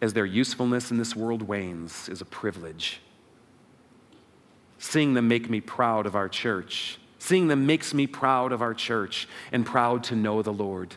as 0.00 0.12
their 0.12 0.26
usefulness 0.26 0.90
in 0.90 0.98
this 0.98 1.16
world 1.16 1.42
wanes 1.42 2.08
is 2.08 2.20
a 2.20 2.24
privilege. 2.24 3.00
Seeing 4.78 5.14
them 5.14 5.28
make 5.28 5.50
me 5.50 5.60
proud 5.60 6.06
of 6.06 6.14
our 6.14 6.28
church. 6.28 6.98
Seeing 7.18 7.48
them 7.48 7.66
makes 7.66 7.92
me 7.92 8.06
proud 8.06 8.52
of 8.52 8.62
our 8.62 8.74
church 8.74 9.28
and 9.50 9.66
proud 9.66 10.04
to 10.04 10.16
know 10.16 10.40
the 10.40 10.52
Lord. 10.52 10.96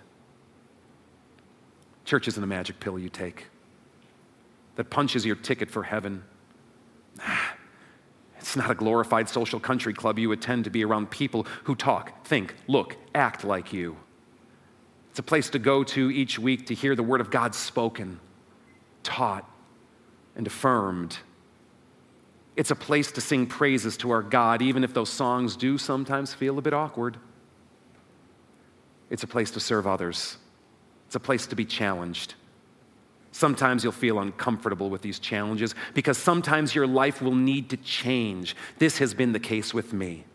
Church 2.06 2.28
isn't 2.28 2.44
a 2.44 2.48
magic 2.48 2.80
pill 2.80 3.00
you 3.00 3.10
take 3.10 3.48
that 4.76 4.90
punches 4.90 5.26
your 5.26 5.36
ticket 5.36 5.70
for 5.70 5.84
heaven. 5.84 6.24
Ah, 7.20 7.56
it's 8.38 8.56
not 8.56 8.72
a 8.72 8.76
glorified 8.76 9.30
social 9.30 9.60
country 9.60 9.94
club 9.94 10.18
you 10.18 10.32
attend 10.32 10.64
to 10.64 10.70
be 10.70 10.84
around 10.84 11.12
people 11.12 11.46
who 11.66 11.76
talk, 11.76 12.26
think, 12.26 12.56
look, 12.68 12.98
act 13.14 13.44
like 13.44 13.74
you. 13.74 13.98
It's 15.10 15.20
a 15.20 15.24
place 15.24 15.50
to 15.52 15.60
go 15.60 15.84
to 15.84 16.10
each 16.10 16.40
week 16.40 16.68
to 16.68 16.74
hear 16.74 16.96
the 16.96 17.04
Word 17.04 17.22
of 17.22 17.30
God 17.30 17.54
spoken, 17.54 18.20
taught, 19.04 19.48
and 20.36 20.48
affirmed 20.48 21.20
it's 22.56 22.72
a 22.72 22.76
place 22.76 23.12
to 23.14 23.22
sing 23.22 23.48
praises 23.48 23.98
to 23.98 24.12
our 24.12 24.22
God, 24.22 24.62
even 24.62 24.84
if 24.84 24.94
those 24.94 25.10
songs 25.10 25.56
do 25.56 25.78
sometimes 25.78 26.34
feel 26.34 26.58
a 26.58 26.62
bit 26.62 26.74
awkward. 26.74 27.18
It's 29.10 29.24
a 29.24 29.28
place 29.28 29.52
to 29.52 29.60
serve 29.60 29.88
others, 29.88 30.38
it's 31.08 31.16
a 31.16 31.20
place 31.20 31.48
to 31.48 31.56
be 31.56 31.66
challenged. 31.66 32.36
Sometimes 33.34 33.84
you'll 33.84 33.94
feel 33.94 34.20
uncomfortable 34.20 34.90
with 34.90 35.02
these 35.02 35.18
challenges 35.18 35.74
because 35.94 36.18
sometimes 36.18 36.76
your 36.76 36.86
life 36.86 37.22
will 37.22 37.34
need 37.34 37.70
to 37.70 37.78
change. 37.78 38.58
This 38.78 38.98
has 38.98 39.14
been 39.14 39.32
the 39.32 39.40
case 39.40 39.74
with 39.74 39.94
me. 39.94 40.26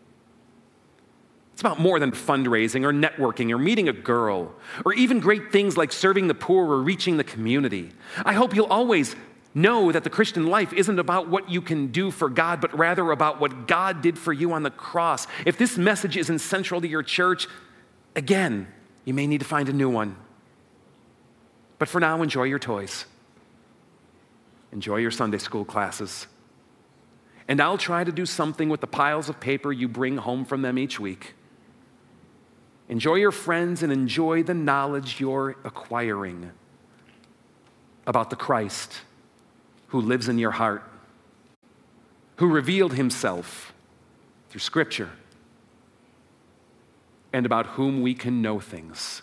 It's 1.53 1.61
about 1.61 1.79
more 1.79 1.99
than 1.99 2.11
fundraising 2.11 2.83
or 2.83 2.91
networking 2.91 3.51
or 3.51 3.57
meeting 3.57 3.87
a 3.87 3.93
girl 3.93 4.51
or 4.83 4.93
even 4.93 5.19
great 5.19 5.51
things 5.51 5.77
like 5.77 5.91
serving 5.91 6.27
the 6.27 6.35
poor 6.35 6.67
or 6.67 6.81
reaching 6.81 7.17
the 7.17 7.23
community. 7.23 7.91
I 8.25 8.33
hope 8.33 8.55
you'll 8.55 8.65
always 8.65 9.15
know 9.57 9.91
that 9.91 10.03
the 10.03 10.09
Christian 10.09 10.47
life 10.47 10.71
isn't 10.71 10.99
about 10.99 11.27
what 11.27 11.49
you 11.49 11.61
can 11.61 11.87
do 11.87 12.11
for 12.11 12.29
God, 12.29 12.61
but 12.61 12.77
rather 12.77 13.11
about 13.11 13.41
what 13.41 13.67
God 13.67 14.01
did 14.01 14.17
for 14.17 14.31
you 14.31 14.53
on 14.53 14.63
the 14.63 14.69
cross. 14.69 15.27
If 15.45 15.57
this 15.57 15.77
message 15.77 16.15
isn't 16.15 16.39
central 16.39 16.79
to 16.79 16.87
your 16.87 17.03
church, 17.03 17.47
again, 18.15 18.67
you 19.03 19.13
may 19.13 19.27
need 19.27 19.39
to 19.39 19.45
find 19.45 19.67
a 19.67 19.73
new 19.73 19.89
one. 19.89 20.15
But 21.79 21.89
for 21.89 21.99
now, 21.99 22.21
enjoy 22.21 22.43
your 22.43 22.59
toys, 22.59 23.05
enjoy 24.71 24.97
your 24.97 25.11
Sunday 25.11 25.37
school 25.39 25.65
classes. 25.65 26.27
And 27.49 27.61
I'll 27.61 27.77
try 27.77 28.03
to 28.03 28.11
do 28.11 28.25
something 28.25 28.67
with 28.67 28.81
the 28.81 28.87
piles 28.87 29.29
of 29.29 29.39
paper 29.39 29.71
you 29.71 29.87
bring 29.87 30.17
home 30.17 30.43
from 30.43 30.61
them 30.61 30.77
each 30.77 30.99
week. 30.99 31.33
Enjoy 32.89 33.15
your 33.15 33.31
friends 33.31 33.83
and 33.83 33.91
enjoy 33.91 34.43
the 34.43 34.53
knowledge 34.53 35.19
you're 35.19 35.55
acquiring 35.63 36.51
about 38.05 38.29
the 38.29 38.35
Christ 38.35 39.01
who 39.87 40.01
lives 40.01 40.27
in 40.27 40.37
your 40.37 40.51
heart, 40.51 40.83
who 42.37 42.47
revealed 42.47 42.93
himself 42.93 43.73
through 44.49 44.59
Scripture, 44.59 45.09
and 47.33 47.45
about 47.45 47.65
whom 47.67 48.01
we 48.01 48.13
can 48.13 48.41
know 48.41 48.59
things. 48.59 49.21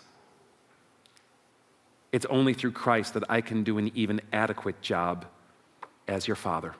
It's 2.11 2.25
only 2.27 2.53
through 2.53 2.71
Christ 2.71 3.13
that 3.15 3.23
I 3.29 3.41
can 3.41 3.63
do 3.63 3.77
an 3.77 3.91
even 3.93 4.21
adequate 4.31 4.81
job 4.81 5.25
as 6.07 6.27
your 6.27 6.35
father. 6.35 6.73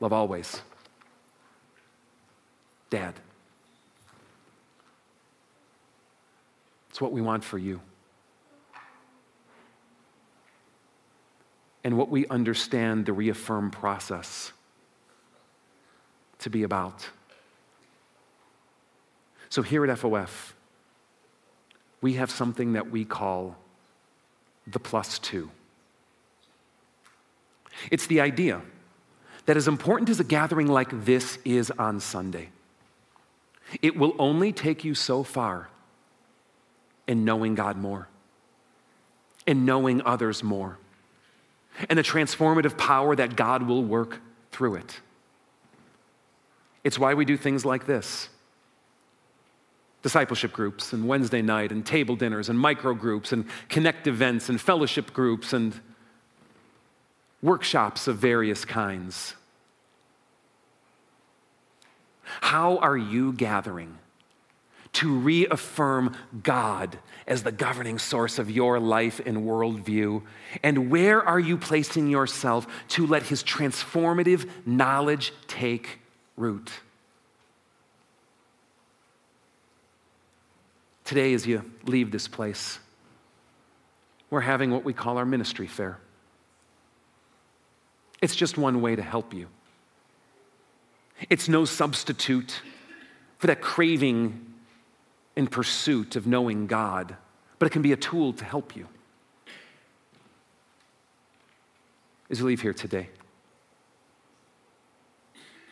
Love 0.00 0.12
always. 0.12 0.62
Dad. 2.88 3.14
It's 6.88 7.00
what 7.00 7.12
we 7.12 7.20
want 7.20 7.44
for 7.44 7.58
you. 7.58 7.80
And 11.82 11.96
what 11.96 12.10
we 12.10 12.26
understand 12.26 13.06
the 13.06 13.12
reaffirm 13.12 13.70
process 13.70 14.52
to 16.38 16.50
be 16.50 16.62
about. 16.62 17.08
So 19.48 19.62
here 19.62 19.84
at 19.84 19.98
FOF, 19.98 20.54
we 22.00 22.14
have 22.14 22.30
something 22.30 22.74
that 22.74 22.90
we 22.90 23.04
call 23.04 23.56
the 24.66 24.78
plus 24.78 25.18
two. 25.18 25.50
It's 27.90 28.06
the 28.06 28.20
idea 28.20 28.60
that 29.46 29.56
as 29.56 29.68
important 29.68 30.10
as 30.10 30.20
a 30.20 30.24
gathering 30.24 30.66
like 30.66 31.04
this 31.04 31.38
is 31.44 31.70
on 31.72 32.00
Sunday, 32.00 32.50
it 33.82 33.96
will 33.96 34.14
only 34.18 34.52
take 34.52 34.84
you 34.84 34.94
so 34.94 35.22
far 35.22 35.68
in 37.06 37.24
knowing 37.24 37.54
God 37.54 37.76
more, 37.76 38.08
in 39.46 39.64
knowing 39.64 40.02
others 40.02 40.42
more 40.42 40.78
and 41.88 41.98
the 41.98 42.02
transformative 42.02 42.76
power 42.76 43.16
that 43.16 43.36
God 43.36 43.62
will 43.62 43.82
work 43.82 44.20
through 44.52 44.76
it. 44.76 45.00
It's 46.84 46.98
why 46.98 47.14
we 47.14 47.24
do 47.24 47.36
things 47.36 47.64
like 47.64 47.86
this 47.86 48.28
discipleship 50.02 50.52
groups, 50.52 50.94
and 50.94 51.06
Wednesday 51.06 51.42
night, 51.42 51.70
and 51.70 51.84
table 51.84 52.16
dinners, 52.16 52.48
and 52.48 52.58
micro 52.58 52.94
groups, 52.94 53.32
and 53.32 53.44
connect 53.68 54.06
events, 54.06 54.48
and 54.48 54.58
fellowship 54.58 55.12
groups, 55.12 55.52
and 55.52 55.78
workshops 57.42 58.08
of 58.08 58.16
various 58.16 58.64
kinds. 58.64 59.34
How 62.22 62.78
are 62.78 62.96
you 62.96 63.34
gathering 63.34 63.98
to 64.92 65.12
reaffirm 65.18 66.16
God 66.42 66.98
as 67.26 67.42
the 67.42 67.52
governing 67.52 67.98
source 67.98 68.38
of 68.38 68.50
your 68.50 68.80
life 68.80 69.20
and 69.24 69.38
worldview? 69.38 70.22
And 70.62 70.90
where 70.90 71.22
are 71.22 71.38
you 71.38 71.56
placing 71.56 72.08
yourself 72.08 72.66
to 72.88 73.06
let 73.06 73.24
His 73.24 73.42
transformative 73.42 74.48
knowledge 74.66 75.32
take 75.46 76.00
root? 76.36 76.70
Today, 81.04 81.34
as 81.34 81.46
you 81.46 81.68
leave 81.86 82.10
this 82.10 82.28
place, 82.28 82.78
we're 84.30 84.40
having 84.40 84.70
what 84.70 84.84
we 84.84 84.92
call 84.92 85.18
our 85.18 85.26
ministry 85.26 85.66
fair. 85.66 85.98
It's 88.22 88.36
just 88.36 88.58
one 88.58 88.80
way 88.80 88.94
to 88.96 89.02
help 89.02 89.34
you. 89.34 89.48
It's 91.28 91.48
no 91.48 91.64
substitute 91.64 92.62
for 93.38 93.46
that 93.48 93.60
craving 93.60 94.49
and 95.36 95.50
pursuit 95.50 96.16
of 96.16 96.26
knowing 96.26 96.66
God, 96.66 97.16
but 97.58 97.66
it 97.66 97.70
can 97.70 97.82
be 97.82 97.92
a 97.92 97.96
tool 97.96 98.32
to 98.34 98.44
help 98.44 98.76
you. 98.76 98.86
As 102.30 102.40
you 102.40 102.46
leave 102.46 102.62
here 102.62 102.74
today, 102.74 103.08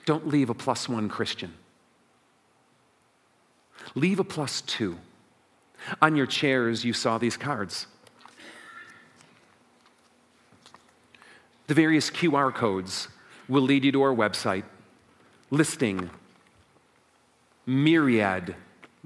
don't 0.04 0.26
leave 0.26 0.50
a 0.50 0.54
plus 0.54 0.88
one 0.88 1.08
Christian. 1.08 1.52
Leave 3.94 4.18
a 4.18 4.24
plus 4.24 4.60
two. 4.62 4.98
On 6.02 6.16
your 6.16 6.26
chairs, 6.26 6.84
you 6.84 6.92
saw 6.92 7.18
these 7.18 7.36
cards. 7.36 7.86
The 11.68 11.74
various 11.74 12.10
QR 12.10 12.54
codes 12.54 13.08
will 13.48 13.62
lead 13.62 13.84
you 13.84 13.92
to 13.92 14.02
our 14.02 14.14
website 14.14 14.64
listing 15.50 16.10
myriad 17.66 18.54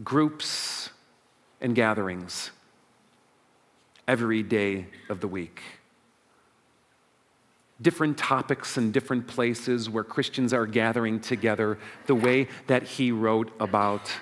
groups 0.02 0.90
and 1.60 1.74
gatherings 1.74 2.50
every 4.08 4.42
day 4.42 4.86
of 5.08 5.20
the 5.20 5.28
week. 5.28 5.62
Different 7.80 8.16
topics 8.16 8.76
and 8.76 8.92
different 8.92 9.26
places 9.26 9.90
where 9.90 10.04
Christians 10.04 10.52
are 10.52 10.66
gathering 10.66 11.20
together 11.20 11.78
the 12.06 12.14
way 12.14 12.48
that 12.66 12.82
he 12.84 13.10
wrote 13.10 13.52
about 13.58 14.12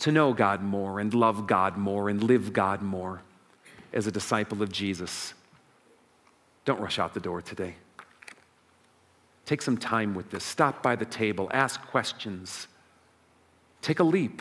to 0.00 0.12
know 0.12 0.32
God 0.32 0.62
more 0.62 1.00
and 1.00 1.12
love 1.14 1.46
God 1.46 1.76
more 1.76 2.08
and 2.08 2.22
live 2.22 2.52
God 2.52 2.82
more 2.82 3.22
as 3.92 4.06
a 4.06 4.12
disciple 4.12 4.62
of 4.62 4.70
Jesus. 4.70 5.34
Don't 6.64 6.80
rush 6.80 6.98
out 6.98 7.14
the 7.14 7.20
door 7.20 7.40
today. 7.40 7.74
Take 9.46 9.62
some 9.62 9.76
time 9.76 10.14
with 10.14 10.30
this. 10.30 10.44
Stop 10.44 10.82
by 10.82 10.96
the 10.96 11.04
table, 11.04 11.50
ask 11.52 11.80
questions, 11.82 12.66
take 13.84 14.00
a 14.00 14.04
leap 14.04 14.40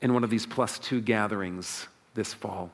in 0.00 0.14
one 0.14 0.24
of 0.24 0.30
these 0.30 0.46
plus 0.46 0.78
two 0.78 1.02
gatherings 1.02 1.88
this 2.14 2.32
fall. 2.32 2.70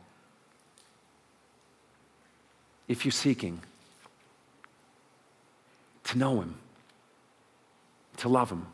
If 2.87 3.05
you're 3.05 3.11
seeking 3.11 3.61
to 6.05 6.19
know 6.19 6.41
Him, 6.41 6.55
to 8.19 8.29
love 8.29 8.49
Him, 8.49 8.65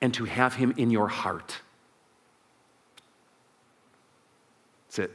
and 0.00 0.12
to 0.14 0.24
have 0.24 0.54
Him 0.54 0.74
in 0.76 0.90
your 0.90 1.06
heart, 1.06 1.58
that's 4.88 4.98
it. 4.98 5.12